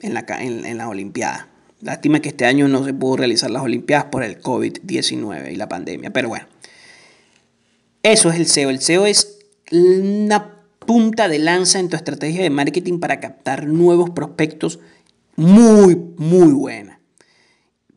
en 0.00 0.14
la, 0.14 0.24
en, 0.40 0.64
en 0.64 0.78
las 0.78 0.86
Olimpiadas. 0.86 1.48
Lástima 1.82 2.20
que 2.20 2.30
este 2.30 2.46
año 2.46 2.66
no 2.66 2.82
se 2.82 2.94
pudo 2.94 3.18
realizar 3.18 3.50
las 3.50 3.62
Olimpiadas 3.62 4.06
por 4.06 4.22
el 4.22 4.40
COVID-19 4.40 5.52
y 5.52 5.56
la 5.56 5.68
pandemia, 5.68 6.10
pero 6.14 6.30
bueno. 6.30 6.46
Eso 8.02 8.30
es 8.30 8.36
el 8.36 8.46
SEO. 8.46 8.70
El 8.70 8.80
SEO 8.80 9.04
es 9.04 9.40
una 9.70 10.64
punta 10.86 11.28
de 11.28 11.40
lanza 11.40 11.78
en 11.78 11.90
tu 11.90 11.96
estrategia 11.96 12.42
de 12.42 12.48
marketing 12.48 13.00
para 13.00 13.20
captar 13.20 13.66
nuevos 13.66 14.08
prospectos 14.08 14.80
muy, 15.36 15.94
muy 16.16 16.54
buena. 16.54 17.02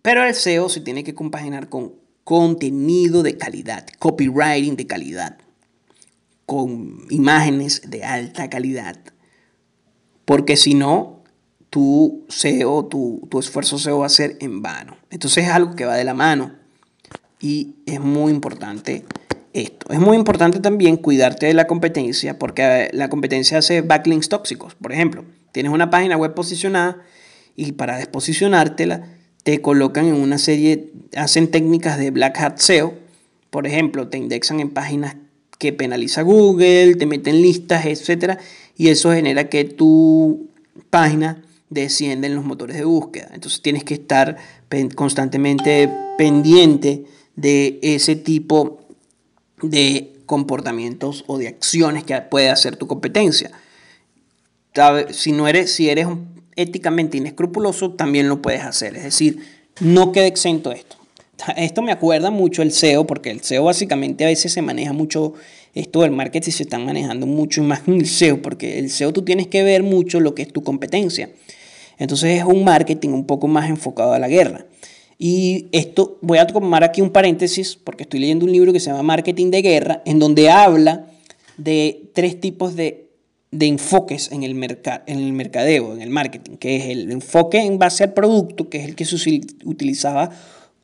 Pero 0.02 0.22
el 0.26 0.36
SEO 0.36 0.68
se 0.68 0.82
tiene 0.82 1.06
que 1.06 1.16
compaginar 1.16 1.70
con 1.70 2.04
contenido 2.26 3.22
de 3.24 3.38
calidad, 3.38 3.86
copywriting 4.00 4.76
de 4.76 4.88
calidad, 4.88 5.38
con 6.48 7.06
imágenes 7.12 7.84
de 7.88 8.04
alta 8.04 8.50
calidad. 8.50 8.98
Porque 10.26 10.58
si 10.58 10.74
no, 10.74 11.24
tu 11.70 12.26
SEO, 12.28 12.86
tu, 12.86 13.28
tu 13.30 13.40
esfuerzo 13.40 13.78
SEO 13.78 14.00
va 14.00 14.08
a 14.08 14.10
ser 14.10 14.38
en 14.42 14.64
vano. 14.64 14.98
Entonces 15.12 15.46
es 15.46 15.52
algo 15.52 15.76
que 15.76 15.86
va 15.86 15.96
de 15.96 16.04
la 16.04 16.16
mano 16.16 16.56
y 17.40 17.76
es 17.86 18.00
muy 18.00 18.32
importante 18.32 19.06
esto. 19.54 19.94
Es 19.94 20.00
muy 20.00 20.18
importante 20.18 20.60
también 20.60 20.98
cuidarte 20.98 21.46
de 21.46 21.54
la 21.54 21.68
competencia 21.68 22.40
porque 22.40 22.90
la 22.92 23.08
competencia 23.08 23.60
hace 23.60 23.82
backlinks 23.82 24.30
tóxicos. 24.30 24.74
Por 24.74 24.92
ejemplo, 24.92 25.26
tienes 25.52 25.72
una 25.72 25.92
página 25.92 26.18
web 26.18 26.34
posicionada 26.34 27.04
y 27.56 27.74
para 27.74 27.98
desposicionártela 27.98 29.15
te 29.46 29.62
colocan 29.62 30.08
en 30.08 30.16
una 30.16 30.40
serie, 30.40 30.92
hacen 31.16 31.52
técnicas 31.52 32.00
de 32.00 32.10
black 32.10 32.40
hat 32.40 32.58
SEO. 32.58 32.96
Por 33.52 33.68
ejemplo, 33.68 34.08
te 34.08 34.18
indexan 34.18 34.60
en 34.60 34.72
páginas 34.72 35.18
que 35.60 35.72
penaliza 35.72 36.24
Google, 36.24 36.96
te 36.96 37.06
meten 37.06 37.44
listas, 37.44 37.86
etc. 37.86 38.40
Y 38.76 38.88
eso 38.88 39.12
genera 39.12 39.48
que 39.48 39.64
tu 39.64 40.50
página 40.90 41.44
descienda 41.70 42.26
en 42.26 42.34
los 42.34 42.44
motores 42.44 42.76
de 42.76 42.86
búsqueda. 42.86 43.30
Entonces 43.36 43.62
tienes 43.62 43.84
que 43.84 43.94
estar 43.94 44.38
constantemente 44.96 45.92
pendiente 46.18 47.06
de 47.36 47.78
ese 47.84 48.16
tipo 48.16 48.80
de 49.62 50.12
comportamientos 50.26 51.24
o 51.28 51.38
de 51.38 51.50
acciones 51.50 52.04
que 52.04 52.20
puede 52.20 52.50
hacer 52.50 52.78
tu 52.78 52.88
competencia. 52.88 53.52
Si, 55.12 55.34
no 55.34 55.48
eres, 55.48 55.72
si 55.72 55.88
eres 55.88 56.08
éticamente 56.56 57.18
inescrupuloso, 57.18 57.92
también 57.92 58.30
lo 58.30 58.42
puedes 58.42 58.64
hacer. 58.64 58.96
Es 58.96 59.04
decir, 59.04 59.40
no 59.80 60.12
quede 60.12 60.28
exento 60.28 60.72
esto. 60.72 60.98
Esto 61.58 61.82
me 61.82 61.92
acuerda 61.92 62.32
mucho 62.32 62.62
el 62.62 62.72
SEO, 62.72 63.06
porque 63.06 63.30
el 63.32 63.42
SEO 63.42 63.66
básicamente 63.66 64.24
a 64.24 64.28
veces 64.28 64.54
se 64.54 64.62
maneja 64.62 64.94
mucho, 64.94 65.34
esto 65.74 66.02
del 66.02 66.12
marketing 66.12 66.52
se 66.52 66.64
está 66.64 66.80
manejando 66.80 67.28
mucho 67.28 67.62
más 67.62 67.82
en 67.88 67.96
el 67.96 68.08
SEO, 68.08 68.42
porque 68.42 68.80
el 68.80 68.90
SEO 68.90 69.12
tú 69.12 69.24
tienes 69.24 69.48
que 69.48 69.64
ver 69.64 69.84
mucho 69.84 70.20
lo 70.20 70.34
que 70.34 70.44
es 70.44 70.54
tu 70.54 70.64
competencia. 70.64 71.30
Entonces 71.98 72.40
es 72.40 72.46
un 72.46 72.64
marketing 72.64 73.10
un 73.10 73.26
poco 73.26 73.48
más 73.48 73.70
enfocado 73.70 74.14
a 74.14 74.20
la 74.20 74.28
guerra. 74.28 74.66
Y 75.18 75.68
esto, 75.72 76.18
voy 76.22 76.40
a 76.40 76.48
tomar 76.48 76.84
aquí 76.84 77.02
un 77.02 77.10
paréntesis 77.10 77.78
porque 77.82 78.04
estoy 78.04 78.20
leyendo 78.20 78.46
un 78.46 78.52
libro 78.52 78.74
que 78.74 78.80
se 78.80 78.90
llama 78.90 79.04
Marketing 79.04 79.50
de 79.50 79.62
Guerra, 79.62 80.02
en 80.06 80.20
donde 80.20 80.50
habla 80.50 81.08
de 81.58 82.10
tres 82.14 82.40
tipos 82.40 82.76
de, 82.76 83.05
de 83.58 83.68
enfoques 83.68 84.32
en 84.32 84.44
el, 84.44 84.52
en 84.52 85.20
el 85.20 85.34
mercadeo, 85.34 85.94
en 85.94 86.02
el 86.02 86.10
marketing, 86.10 86.58
que 86.58 86.76
es 86.76 86.86
el 86.86 87.12
enfoque 87.12 87.60
en 87.60 87.80
base 87.80 88.04
al 88.04 88.14
producto, 88.14 88.70
que 88.70 88.80
es 88.80 88.86
el 88.86 88.96
que 88.96 89.06
se 89.06 89.42
utilizaba 89.64 90.30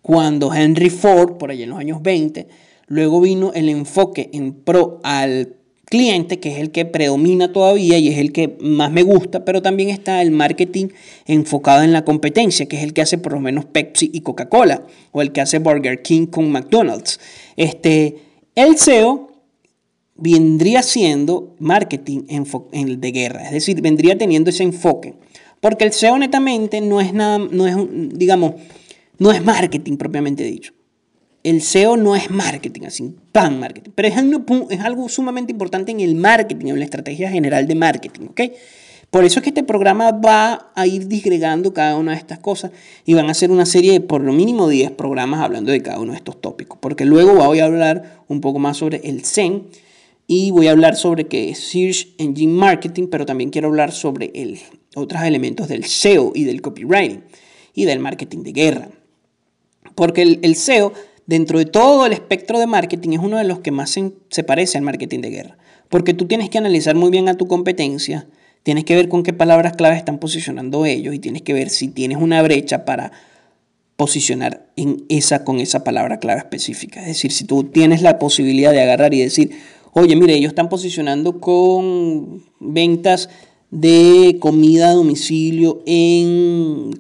cuando 0.02 0.54
Henry 0.54 0.90
Ford, 0.90 1.38
por 1.38 1.52
allá 1.52 1.64
en 1.64 1.70
los 1.72 1.80
años 1.80 2.02
20, 2.02 2.48
luego 2.88 3.22
vino 3.22 3.52
el 3.54 3.70
enfoque 3.70 4.30
en 4.34 4.54
pro 4.54 5.00
al 5.04 5.56
cliente, 5.86 6.40
que 6.40 6.54
es 6.54 6.60
el 6.60 6.72
que 6.72 6.86
predomina 6.86 7.52
todavía 7.52 7.98
y 7.98 8.08
es 8.08 8.18
el 8.18 8.32
que 8.32 8.58
más 8.62 8.92
me 8.92 9.04
gusta, 9.04 9.44
pero 9.44 9.62
también 9.62 9.90
está 9.90 10.22
el 10.22 10.32
marketing 10.32 10.88
enfocado 11.26 11.84
en 11.84 11.92
la 11.92 12.06
competencia, 12.06 12.66
que 12.68 12.78
es 12.78 12.84
el 12.84 12.94
que 12.94 13.02
hace 13.02 13.18
por 13.18 13.34
lo 13.34 13.42
menos 13.42 13.66
Pepsi 13.66 14.10
y 14.14 14.22
Coca-Cola, 14.22 14.84
o 15.12 15.22
el 15.22 15.34
que 15.34 15.42
hace 15.42 15.60
Burger 15.60 16.02
King 16.02 16.28
con 16.28 16.50
McDonald's. 16.50 17.20
Este, 17.58 18.16
el 18.56 18.78
SEO 18.78 19.31
vendría 20.22 20.82
siendo 20.84 21.56
marketing 21.60 22.22
de 22.98 23.12
guerra, 23.12 23.44
es 23.44 23.52
decir, 23.52 23.82
vendría 23.82 24.18
teniendo 24.18 24.50
ese 24.50 24.64
enfoque, 24.64 25.16
porque 25.60 25.84
el 25.84 25.92
SEO 25.92 26.18
netamente 26.18 26.80
no 26.80 27.02
es 27.02 27.14
nada, 27.14 27.38
no 27.38 27.68
es, 27.68 27.76
digamos, 28.14 28.54
no 29.20 29.32
es 29.32 29.44
marketing 29.44 29.98
propiamente 29.98 30.44
dicho 30.44 30.74
el 31.44 31.62
SEO 31.62 31.98
no 31.98 32.16
es 32.16 32.30
marketing, 32.30 32.86
así, 32.86 33.16
pan 33.32 33.60
marketing, 33.60 33.92
pero 33.96 34.08
es 34.08 34.80
algo, 34.82 35.10
sumamente 35.10 35.52
importante 35.52 35.92
en 35.92 36.00
el 36.00 36.16
marketing, 36.16 36.68
en 36.68 36.80
la 36.80 36.86
estrategia 36.86 37.30
general 37.30 37.68
de 37.68 37.76
marketing, 37.76 38.28
¿ok? 38.30 38.42
Por 39.10 39.26
eso 39.26 39.40
es 39.40 39.44
que 39.44 39.50
este 39.50 39.64
programa 39.64 40.12
va 40.12 40.72
a 40.74 40.88
ir 40.88 41.08
disgregando 41.08 41.74
cada 41.74 41.98
una 41.98 42.12
de 42.12 42.18
estas 42.18 42.40
cosas 42.40 42.72
y 43.06 43.14
van 43.14 43.28
a 43.28 43.32
hacer 43.32 43.52
una 43.52 43.66
serie 43.66 43.92
de 43.92 44.00
por 44.00 44.22
lo 44.22 44.32
mínimo 44.32 44.70
10 44.70 44.92
programas 44.92 45.42
hablando 45.42 45.72
de 45.72 45.82
cada 45.82 46.00
uno 46.00 46.14
de 46.14 46.18
estos 46.18 46.40
tópicos, 46.40 46.78
porque 46.80 47.04
luego 47.04 47.34
voy 47.34 47.60
a 47.60 47.66
hablar 47.66 48.24
un 48.30 48.40
poco 48.40 48.60
más 48.60 48.78
sobre 48.78 49.02
el 49.04 49.26
SEM 49.26 49.64
y 50.34 50.50
voy 50.52 50.70
a 50.70 50.72
hablar 50.72 50.96
sobre 50.96 51.28
qué 51.28 51.50
es 51.50 51.60
Search 51.60 52.08
Engine 52.18 52.54
Marketing, 52.54 53.08
pero 53.12 53.26
también 53.26 53.50
quiero 53.50 53.68
hablar 53.68 53.92
sobre 53.92 54.32
el, 54.34 54.62
otros 54.96 55.24
elementos 55.24 55.68
del 55.68 55.84
SEO 55.84 56.32
y 56.34 56.46
del 56.46 56.62
copywriting 56.62 57.22
y 57.74 57.84
del 57.84 58.00
marketing 58.00 58.44
de 58.44 58.54
guerra. 58.54 58.90
Porque 59.94 60.22
el, 60.22 60.40
el 60.42 60.56
SEO 60.56 60.94
dentro 61.26 61.60
de 61.60 61.66
todo 61.66 62.06
el 62.06 62.14
espectro 62.14 62.60
de 62.60 62.66
marketing 62.66 63.10
es 63.10 63.20
uno 63.20 63.40
de 63.40 63.44
los 63.44 63.60
que 63.60 63.72
más 63.72 63.90
se, 64.30 64.44
parece 64.46 64.78
al 64.78 64.86
marketing 64.86 65.20
de 65.20 65.32
guerra. 65.32 65.58
Porque 65.90 66.14
tú 66.14 66.28
tienes 66.28 66.50
que 66.50 66.60
analizar 66.60 66.96
muy 66.96 67.12
bien 67.12 67.28
a 67.28 67.36
tu 67.36 67.50
competencia, 67.50 68.26
tienes 68.64 68.86
que 68.86 68.96
ver 68.96 69.10
con 69.10 69.24
qué 69.24 69.34
palabras 69.34 69.74
clave 69.76 69.98
están 69.98 70.18
posicionando 70.18 70.86
ellos 70.86 71.14
y 71.14 71.20
tienes 71.20 71.42
que 71.42 71.52
ver 71.52 71.70
si 71.70 71.90
tienes 71.90 72.20
una 72.20 72.42
brecha 72.42 72.86
para 72.86 73.12
posicionar 73.98 74.66
en 74.78 75.04
esa 75.10 75.44
con 75.44 75.60
esa 75.60 75.84
palabra 75.84 76.20
clave 76.20 76.40
específica. 76.40 77.02
Es 77.02 77.08
decir, 77.08 77.34
si 77.34 77.44
tú 77.44 77.66
tienes 77.66 78.02
la 78.02 78.18
posibilidad 78.18 78.72
de 78.72 78.82
agarrar 78.82 79.14
y 79.14 79.20
decir, 79.20 79.52
oye, 79.94 80.16
mire, 80.16 80.36
ellos 80.36 80.50
están 80.50 80.70
posicionando 80.70 81.40
con 81.40 82.44
ventas 82.60 83.30
de 83.70 84.38
comida 84.40 84.90
a 84.90 84.94
domicilio 84.94 85.82
en 85.86 86.92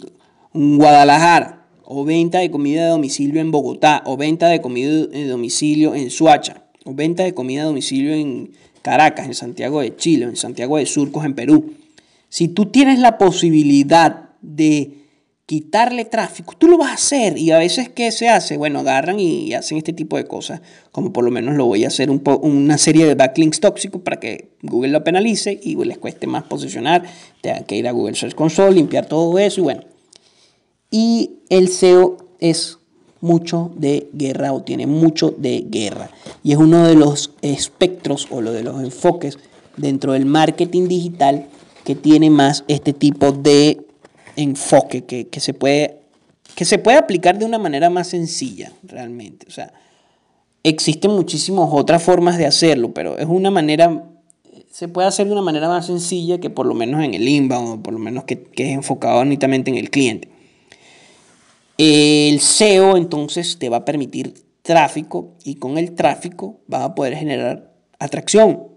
Guadalajara 0.53 1.61
o 1.93 2.05
venta 2.05 2.39
de 2.39 2.49
comida 2.49 2.85
de 2.85 2.89
domicilio 2.91 3.41
en 3.41 3.51
Bogotá, 3.51 4.01
o 4.05 4.15
venta 4.15 4.47
de 4.47 4.61
comida 4.61 5.07
de 5.07 5.27
domicilio 5.27 5.93
en 5.93 6.09
Suacha, 6.09 6.63
o 6.85 6.93
venta 6.93 7.23
de 7.23 7.33
comida 7.33 7.63
de 7.63 7.67
domicilio 7.67 8.13
en 8.13 8.51
Caracas, 8.81 9.25
en 9.25 9.33
Santiago 9.33 9.81
de 9.81 9.93
Chile, 9.97 10.23
en 10.23 10.37
Santiago 10.37 10.77
de 10.77 10.85
Surcos, 10.85 11.25
en 11.25 11.33
Perú. 11.33 11.73
Si 12.29 12.47
tú 12.47 12.67
tienes 12.67 12.99
la 12.99 13.17
posibilidad 13.17 14.29
de 14.41 15.00
quitarle 15.51 16.05
tráfico, 16.05 16.53
tú 16.57 16.69
lo 16.69 16.77
vas 16.77 16.91
a 16.91 16.93
hacer. 16.93 17.37
Y 17.37 17.51
a 17.51 17.57
veces, 17.57 17.89
¿qué 17.89 18.13
se 18.13 18.29
hace? 18.29 18.55
Bueno, 18.55 18.79
agarran 18.79 19.19
y 19.19 19.53
hacen 19.53 19.77
este 19.77 19.91
tipo 19.91 20.15
de 20.15 20.23
cosas, 20.23 20.61
como 20.93 21.11
por 21.11 21.25
lo 21.25 21.31
menos 21.31 21.55
lo 21.55 21.65
voy 21.65 21.83
a 21.83 21.87
hacer 21.87 22.09
un 22.09 22.21
una 22.41 22.77
serie 22.77 23.05
de 23.05 23.15
backlinks 23.15 23.59
tóxicos 23.59 24.01
para 24.01 24.17
que 24.17 24.51
Google 24.61 24.93
lo 24.93 25.03
penalice 25.03 25.59
y 25.61 25.75
les 25.83 25.97
cueste 25.97 26.25
más 26.25 26.43
posicionar. 26.43 27.03
Tengan 27.41 27.65
que 27.65 27.75
ir 27.75 27.85
a 27.89 27.91
Google 27.91 28.15
Search 28.15 28.33
Console, 28.33 28.75
limpiar 28.75 29.07
todo 29.07 29.37
eso 29.39 29.59
y 29.59 29.63
bueno, 29.65 29.81
y 30.89 31.31
el 31.49 31.67
SEO 31.67 32.15
es 32.39 32.77
mucho 33.19 33.73
de 33.75 34.07
guerra 34.13 34.53
o 34.53 34.63
tiene 34.63 34.87
mucho 34.87 35.35
de 35.37 35.65
guerra. 35.67 36.11
Y 36.43 36.53
es 36.53 36.59
uno 36.59 36.87
de 36.87 36.95
los 36.95 37.31
espectros 37.41 38.25
o 38.31 38.39
lo 38.39 38.53
de 38.53 38.63
los 38.63 38.81
enfoques 38.81 39.37
dentro 39.75 40.13
del 40.13 40.25
marketing 40.25 40.87
digital 40.87 41.47
que 41.83 41.95
tiene 41.95 42.29
más 42.29 42.63
este 42.69 42.93
tipo 42.93 43.33
de 43.33 43.90
enfoque 44.35 45.03
que, 45.03 45.39
se, 45.39 45.53
puede, 45.53 45.99
que 46.55 46.65
se 46.65 46.79
puede 46.79 46.97
aplicar 46.97 47.37
de 47.37 47.45
una 47.45 47.57
manera 47.57 47.89
más 47.89 48.07
sencilla 48.07 48.71
realmente. 48.83 49.45
O 49.47 49.51
sea, 49.51 49.73
existen 50.63 51.11
muchísimas 51.11 51.69
otras 51.71 52.03
formas 52.03 52.37
de 52.37 52.45
hacerlo, 52.45 52.93
pero 52.93 53.17
es 53.17 53.25
una 53.27 53.51
manera, 53.51 54.03
se 54.71 54.87
puede 54.87 55.07
hacer 55.07 55.27
de 55.27 55.33
una 55.33 55.41
manera 55.41 55.67
más 55.67 55.85
sencilla 55.85 56.39
que 56.39 56.49
por 56.49 56.65
lo 56.65 56.73
menos 56.73 57.03
en 57.03 57.13
el 57.13 57.27
inbound 57.27 57.79
o 57.79 57.83
por 57.83 57.93
lo 57.93 57.99
menos 57.99 58.23
que, 58.25 58.43
que 58.43 58.69
es 58.69 58.75
enfocado 58.75 59.23
netamente 59.25 59.71
en 59.71 59.77
el 59.77 59.89
cliente. 59.89 60.29
El 61.77 62.39
SEO 62.39 62.97
entonces 62.97 63.57
te 63.57 63.69
va 63.69 63.77
a 63.77 63.85
permitir 63.85 64.33
tráfico 64.61 65.31
y 65.43 65.55
con 65.55 65.77
el 65.77 65.95
tráfico 65.95 66.59
va 66.71 66.83
a 66.83 66.95
poder 66.95 67.15
generar 67.15 67.73
atracción. 67.99 68.67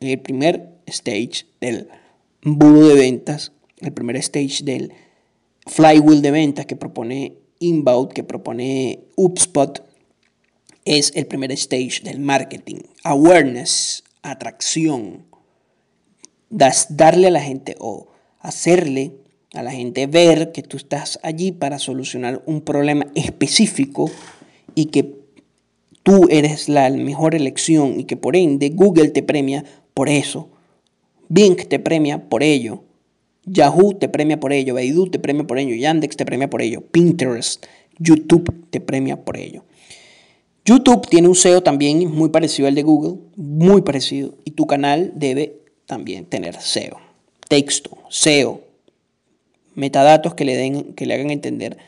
El 0.00 0.18
primer 0.20 0.70
stage 0.86 1.46
del 1.60 1.88
budo 2.42 2.88
de 2.88 2.94
ventas, 2.94 3.52
el 3.80 3.92
primer 3.92 4.16
stage 4.16 4.62
del 4.62 4.92
flywheel 5.66 6.22
de 6.22 6.30
ventas 6.30 6.66
que 6.66 6.76
propone 6.76 7.34
Inbound, 7.60 8.12
que 8.12 8.24
propone 8.24 9.04
UpSpot, 9.16 9.82
es 10.84 11.12
el 11.14 11.26
primer 11.26 11.52
stage 11.52 12.00
del 12.02 12.20
marketing. 12.20 12.76
Awareness, 13.04 14.04
atracción, 14.22 15.26
darle 16.50 17.28
a 17.28 17.30
la 17.30 17.40
gente 17.40 17.76
o 17.78 18.08
hacerle 18.40 19.12
a 19.54 19.62
la 19.62 19.72
gente 19.72 20.06
ver 20.06 20.52
que 20.52 20.62
tú 20.62 20.76
estás 20.76 21.18
allí 21.22 21.52
para 21.52 21.78
solucionar 21.78 22.42
un 22.46 22.60
problema 22.60 23.06
específico 23.14 24.10
y 24.74 24.86
que 24.86 25.18
tú 26.02 26.26
eres 26.30 26.68
la 26.68 26.88
mejor 26.90 27.34
elección 27.34 27.98
y 28.00 28.04
que 28.04 28.16
por 28.16 28.36
ende 28.36 28.70
Google 28.70 29.08
te 29.08 29.22
premia 29.22 29.64
por 29.94 30.08
eso. 30.08 30.48
Bing 31.28 31.56
te 31.56 31.78
premia 31.78 32.28
por 32.28 32.42
ello. 32.42 32.84
Yahoo 33.50 33.94
te 33.94 34.08
premia 34.08 34.40
por 34.40 34.52
ello. 34.52 34.74
Baidu 34.74 35.10
te 35.10 35.18
premia 35.18 35.44
por 35.44 35.58
ello. 35.58 35.74
Yandex 35.74 36.16
te 36.16 36.24
premia 36.24 36.50
por 36.50 36.62
ello. 36.62 36.80
Pinterest, 36.80 37.64
YouTube 37.98 38.66
te 38.70 38.80
premia 38.80 39.16
por 39.16 39.36
ello. 39.36 39.64
YouTube 40.64 41.08
tiene 41.08 41.28
un 41.28 41.34
SEO 41.34 41.62
también 41.62 42.14
muy 42.14 42.28
parecido 42.28 42.68
al 42.68 42.74
de 42.74 42.82
Google, 42.82 43.20
muy 43.36 43.80
parecido, 43.80 44.34
y 44.44 44.50
tu 44.50 44.66
canal 44.66 45.12
debe 45.14 45.62
también 45.86 46.26
tener 46.26 46.60
SEO. 46.60 46.98
Texto, 47.48 47.96
SEO, 48.10 48.60
metadatos 49.74 50.34
que 50.34 50.44
le, 50.44 50.56
den, 50.56 50.92
que 50.92 51.06
le 51.06 51.14
hagan 51.14 51.30
entender 51.30 51.78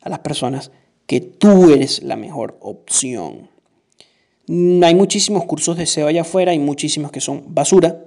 a 0.00 0.08
las 0.08 0.20
personas 0.20 0.70
que 1.06 1.20
tú 1.20 1.70
eres 1.70 2.02
la 2.02 2.16
mejor 2.16 2.56
opción. 2.60 3.50
Mm, 4.46 4.82
hay 4.84 4.94
muchísimos 4.94 5.44
cursos 5.44 5.76
de 5.76 5.84
SEO 5.84 6.06
allá 6.06 6.22
afuera, 6.22 6.52
hay 6.52 6.58
muchísimos 6.58 7.10
que 7.10 7.20
son 7.20 7.42
basura. 7.48 8.04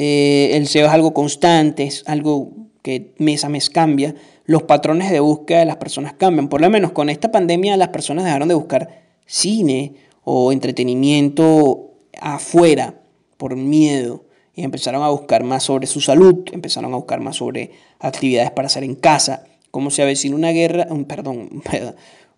Eh, 0.00 0.56
el 0.56 0.68
SEO 0.68 0.86
es 0.86 0.92
algo 0.92 1.12
constante, 1.12 1.82
es 1.82 2.04
algo 2.06 2.52
que 2.82 3.14
mes 3.18 3.44
a 3.44 3.48
mes 3.48 3.68
cambia. 3.68 4.14
Los 4.44 4.62
patrones 4.62 5.10
de 5.10 5.18
búsqueda 5.18 5.58
de 5.58 5.64
las 5.64 5.78
personas 5.78 6.12
cambian. 6.12 6.48
Por 6.48 6.60
lo 6.60 6.70
menos 6.70 6.92
con 6.92 7.10
esta 7.10 7.32
pandemia 7.32 7.76
las 7.76 7.88
personas 7.88 8.24
dejaron 8.24 8.46
de 8.46 8.54
buscar 8.54 9.06
cine 9.26 9.94
o 10.22 10.52
entretenimiento 10.52 11.94
afuera 12.20 12.94
por 13.38 13.56
miedo 13.56 14.24
y 14.54 14.62
empezaron 14.62 15.02
a 15.02 15.08
buscar 15.08 15.42
más 15.42 15.64
sobre 15.64 15.88
su 15.88 16.00
salud, 16.00 16.44
empezaron 16.52 16.94
a 16.94 16.96
buscar 16.96 17.20
más 17.20 17.34
sobre 17.34 17.72
actividades 17.98 18.52
para 18.52 18.66
hacer 18.66 18.84
en 18.84 18.94
casa, 18.94 19.46
como 19.72 19.90
se 19.90 20.02
avecina 20.02 20.36
una 20.36 20.52
guerra, 20.52 20.86
perdón, 21.08 21.60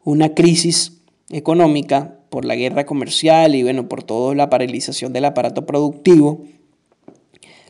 una 0.03 0.33
crisis 0.33 1.03
económica 1.29 2.21
por 2.31 2.47
la 2.47 2.55
guerra 2.55 2.87
comercial 2.87 3.55
y 3.55 3.63
bueno, 3.63 3.87
por 3.87 4.03
toda 4.03 4.35
la 4.35 4.49
paralización 4.49 5.13
del 5.13 5.27
aparato 5.27 5.67
productivo, 5.67 6.41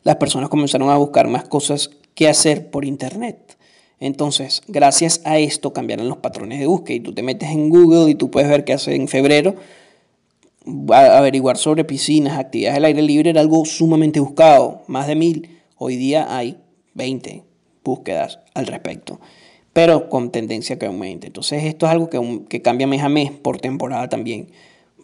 las 0.03 0.17
personas 0.17 0.49
comenzaron 0.49 0.91
a 0.91 0.97
buscar 0.97 1.29
más 1.29 1.45
cosas 1.45 1.91
que 2.15 2.29
hacer 2.29 2.71
por 2.71 2.85
internet. 2.85 3.57
Entonces, 3.99 4.63
gracias 4.67 5.21
a 5.25 5.39
esto 5.39 5.73
cambiaron 5.73 6.09
los 6.09 6.19
patrones 6.19 6.59
de 6.59 6.67
búsqueda 6.67 6.97
y 6.97 7.01
tú 7.01 7.13
te 7.13 7.23
metes 7.23 7.51
en 7.51 7.69
Google 7.69 8.11
y 8.11 8.15
tú 8.15 8.31
puedes 8.31 8.49
ver 8.49 8.65
qué 8.65 8.73
hace 8.73 8.95
en 8.95 9.09
febrero. 9.09 9.57
averiguar 10.91 11.59
sobre 11.59 11.85
piscinas, 11.85 12.39
actividades 12.39 12.79
al 12.79 12.87
aire 12.87 13.03
libre 13.03 13.31
era 13.31 13.41
algo 13.41 13.65
sumamente 13.67 14.21
buscado, 14.21 14.83
más 14.87 15.07
de 15.07 15.17
mil. 15.17 15.59
Hoy 15.77 15.97
día 15.97 16.35
hay 16.35 16.57
20 16.95 17.45
búsquedas 17.85 18.41
al 18.55 18.67
respecto, 18.67 19.21
pero 19.73 20.09
con 20.09 20.31
tendencia 20.31 20.79
que 20.79 20.87
aumente. 20.87 21.27
Entonces, 21.27 21.65
esto 21.65 21.87
es 21.87 21.93
algo 21.93 22.09
que, 22.09 22.43
que 22.49 22.63
cambia 22.63 22.87
mes 22.87 23.03
a 23.03 23.09
mes 23.11 23.31
por 23.31 23.61
temporada 23.61 24.09
también. 24.09 24.49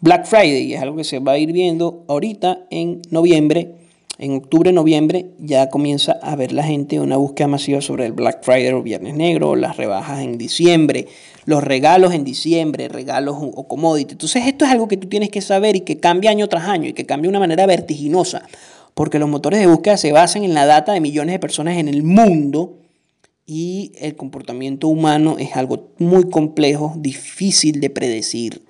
Black 0.01 0.25
Friday 0.25 0.73
es 0.73 0.81
algo 0.81 0.95
que 0.95 1.03
se 1.03 1.19
va 1.19 1.33
a 1.33 1.37
ir 1.37 1.51
viendo 1.51 2.03
ahorita 2.07 2.65
en 2.69 3.01
noviembre 3.09 3.75
en 4.19 4.33
octubre, 4.33 4.71
noviembre 4.71 5.31
ya 5.37 5.69
comienza 5.69 6.13
a 6.23 6.35
ver 6.35 6.51
la 6.51 6.63
gente 6.63 6.99
una 6.99 7.17
búsqueda 7.17 7.47
masiva 7.47 7.81
sobre 7.81 8.05
el 8.05 8.13
Black 8.13 8.43
Friday 8.43 8.71
o 8.71 8.81
Viernes 8.81 9.13
Negro, 9.13 9.55
las 9.55 9.77
rebajas 9.77 10.21
en 10.21 10.39
diciembre, 10.39 11.07
los 11.45 11.63
regalos 11.63 12.13
en 12.13 12.23
diciembre, 12.23 12.87
regalos 12.87 13.37
o 13.39 13.67
commodity. 13.67 14.13
Entonces 14.13 14.47
esto 14.47 14.65
es 14.65 14.71
algo 14.71 14.87
que 14.87 14.97
tú 14.97 15.07
tienes 15.07 15.29
que 15.29 15.41
saber 15.41 15.75
y 15.75 15.81
que 15.81 15.99
cambia 15.99 16.31
año 16.31 16.47
tras 16.49 16.65
año 16.65 16.89
y 16.89 16.93
que 16.93 17.05
cambia 17.05 17.27
de 17.27 17.29
una 17.29 17.39
manera 17.39 17.67
vertiginosa, 17.67 18.43
porque 18.95 19.19
los 19.19 19.29
motores 19.29 19.59
de 19.59 19.67
búsqueda 19.67 19.97
se 19.97 20.11
basan 20.11 20.43
en 20.43 20.55
la 20.55 20.65
data 20.65 20.93
de 20.93 20.99
millones 20.99 21.33
de 21.33 21.39
personas 21.39 21.77
en 21.77 21.87
el 21.87 22.01
mundo 22.01 22.79
y 23.45 23.91
el 23.99 24.15
comportamiento 24.15 24.87
humano 24.87 25.37
es 25.37 25.55
algo 25.55 25.91
muy 25.99 26.29
complejo, 26.29 26.93
difícil 26.97 27.79
de 27.79 27.91
predecir. 27.91 28.63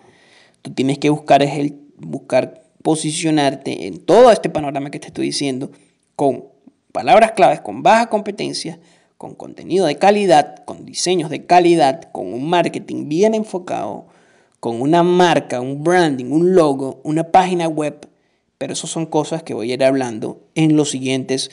Tú 0.61 0.71
tienes 0.73 0.99
que 0.99 1.09
buscar 1.09 1.41
es 1.41 1.57
el 1.57 1.79
buscar 1.97 2.66
posicionarte 2.87 3.87
en 3.87 3.97
todo 3.97 4.31
este 4.31 4.49
panorama 4.49 4.89
que 4.89 4.99
te 5.01 5.07
estoy 5.07 5.25
diciendo 5.25 5.71
con 6.15 6.45
palabras 6.93 7.33
claves, 7.33 7.59
con 7.59 7.83
baja 7.83 8.07
competencia, 8.07 8.79
con 9.17 9.35
contenido 9.35 9.85
de 9.85 9.97
calidad, 9.97 10.63
con 10.63 10.85
diseños 10.85 11.29
de 11.29 11.45
calidad, 11.45 12.09
con 12.13 12.33
un 12.33 12.49
marketing 12.49 13.09
bien 13.09 13.33
enfocado, 13.33 14.05
con 14.61 14.81
una 14.81 15.03
marca, 15.03 15.59
un 15.59 15.83
branding, 15.83 16.31
un 16.31 16.55
logo, 16.55 17.01
una 17.03 17.25
página 17.25 17.67
web. 17.67 18.07
Pero 18.57 18.71
eso 18.71 18.87
son 18.87 19.05
cosas 19.05 19.43
que 19.43 19.53
voy 19.53 19.71
a 19.71 19.73
ir 19.73 19.83
hablando 19.83 20.39
en 20.55 20.77
los 20.77 20.91
siguientes 20.91 21.51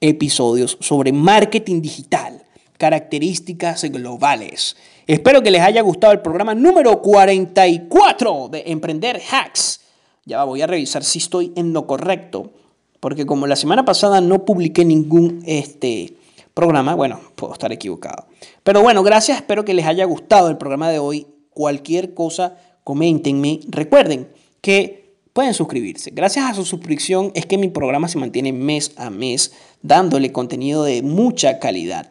episodios 0.00 0.78
sobre 0.80 1.12
marketing 1.12 1.82
digital, 1.82 2.44
características 2.78 3.84
globales. 3.90 4.74
Espero 5.06 5.42
que 5.42 5.50
les 5.50 5.60
haya 5.60 5.82
gustado 5.82 6.14
el 6.14 6.22
programa 6.22 6.54
número 6.54 7.02
44 7.02 8.48
de 8.48 8.62
Emprender 8.68 9.20
Hacks 9.30 9.82
ya 10.26 10.44
voy 10.44 10.60
a 10.60 10.66
revisar 10.66 11.04
si 11.04 11.20
estoy 11.20 11.52
en 11.56 11.72
lo 11.72 11.86
correcto, 11.86 12.52
porque 13.00 13.24
como 13.24 13.46
la 13.46 13.56
semana 13.56 13.84
pasada 13.84 14.20
no 14.20 14.44
publiqué 14.44 14.84
ningún 14.84 15.42
este, 15.46 16.14
programa, 16.52 16.94
bueno, 16.94 17.20
puedo 17.36 17.52
estar 17.52 17.72
equivocado. 17.72 18.26
Pero 18.62 18.82
bueno, 18.82 19.02
gracias, 19.02 19.38
espero 19.38 19.64
que 19.64 19.72
les 19.72 19.86
haya 19.86 20.04
gustado 20.04 20.48
el 20.48 20.58
programa 20.58 20.90
de 20.90 20.98
hoy. 20.98 21.26
Cualquier 21.50 22.12
cosa, 22.12 22.58
coméntenme. 22.82 23.60
Recuerden 23.68 24.28
que 24.60 25.14
pueden 25.32 25.54
suscribirse. 25.54 26.10
Gracias 26.10 26.50
a 26.50 26.54
su 26.54 26.64
suscripción 26.64 27.30
es 27.34 27.46
que 27.46 27.58
mi 27.58 27.68
programa 27.68 28.08
se 28.08 28.18
mantiene 28.18 28.52
mes 28.52 28.92
a 28.96 29.10
mes 29.10 29.52
dándole 29.82 30.32
contenido 30.32 30.82
de 30.82 31.02
mucha 31.02 31.60
calidad. 31.60 32.10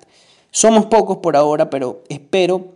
Somos 0.51 0.85
pocos 0.85 1.17
por 1.17 1.35
ahora, 1.35 1.69
pero 1.69 2.03
espero 2.07 2.74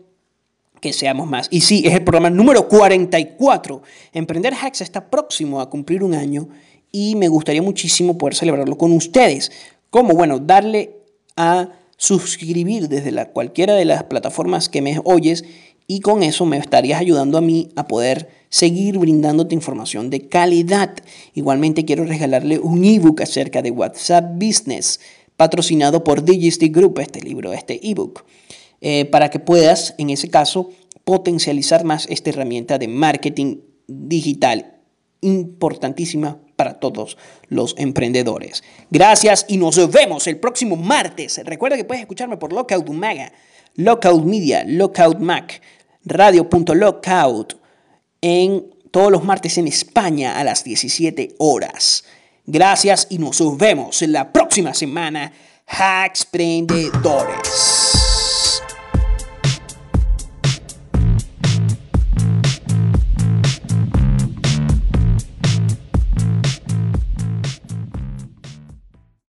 que 0.81 0.93
seamos 0.93 1.29
más. 1.29 1.47
Y 1.51 1.61
sí, 1.61 1.83
es 1.85 1.93
el 1.93 2.03
programa 2.03 2.29
número 2.29 2.67
44. 2.67 3.81
Emprender 4.13 4.53
Hacks 4.53 4.81
está 4.81 5.09
próximo 5.09 5.61
a 5.61 5.69
cumplir 5.69 6.03
un 6.03 6.13
año 6.13 6.49
y 6.91 7.15
me 7.15 7.27
gustaría 7.27 7.61
muchísimo 7.61 8.17
poder 8.17 8.35
celebrarlo 8.35 8.77
con 8.77 8.91
ustedes. 8.91 9.51
Como, 9.89 10.13
bueno, 10.13 10.39
darle 10.39 10.95
a 11.35 11.69
suscribir 11.97 12.87
desde 12.87 13.11
la, 13.11 13.31
cualquiera 13.31 13.75
de 13.75 13.85
las 13.85 14.03
plataformas 14.03 14.69
que 14.69 14.81
me 14.81 14.99
oyes 15.03 15.43
y 15.85 16.01
con 16.01 16.23
eso 16.23 16.45
me 16.45 16.57
estarías 16.57 16.99
ayudando 17.01 17.37
a 17.37 17.41
mí 17.41 17.69
a 17.75 17.87
poder 17.87 18.29
seguir 18.49 18.97
brindándote 18.99 19.55
información 19.55 20.09
de 20.09 20.27
calidad. 20.27 20.95
Igualmente 21.33 21.83
quiero 21.83 22.05
regalarle 22.05 22.59
un 22.59 22.85
ebook 22.85 23.21
acerca 23.21 23.61
de 23.61 23.71
WhatsApp 23.71 24.35
Business, 24.35 24.99
patrocinado 25.35 26.03
por 26.03 26.23
Digistic 26.23 26.75
Group, 26.75 26.99
este 26.99 27.21
libro, 27.21 27.53
este 27.53 27.79
ebook. 27.89 28.23
Eh, 28.81 29.05
para 29.05 29.29
que 29.29 29.39
puedas, 29.39 29.95
en 29.97 30.09
ese 30.09 30.29
caso, 30.29 30.69
potencializar 31.03 31.83
más 31.83 32.05
esta 32.09 32.29
herramienta 32.29 32.77
de 32.77 32.87
marketing 32.87 33.57
digital 33.87 34.79
importantísima 35.21 36.39
para 36.55 36.79
todos 36.79 37.17
los 37.47 37.75
emprendedores. 37.77 38.63
Gracias 38.89 39.45
y 39.47 39.57
nos 39.57 39.91
vemos 39.91 40.27
el 40.27 40.39
próximo 40.39 40.75
martes. 40.75 41.41
Recuerda 41.43 41.77
que 41.77 41.85
puedes 41.85 42.01
escucharme 42.01 42.37
por 42.37 42.53
Lockout 42.53 42.89
Maga, 42.89 43.31
Lockout 43.75 44.23
Media, 44.23 44.63
Lockout 44.65 45.19
Mac, 45.19 45.61
radio.lockout 46.05 47.57
en 48.21 48.75
todos 48.91 49.11
los 49.11 49.23
martes 49.23 49.57
en 49.57 49.67
España 49.67 50.37
a 50.37 50.43
las 50.43 50.63
17 50.63 51.35
horas. 51.37 52.03
Gracias 52.45 53.07
y 53.09 53.19
nos 53.19 53.39
vemos 53.57 54.01
en 54.01 54.11
la 54.11 54.31
próxima 54.31 54.73
semana. 54.73 55.31
Hacks 55.67 56.25
Prendedores. 56.25 58.08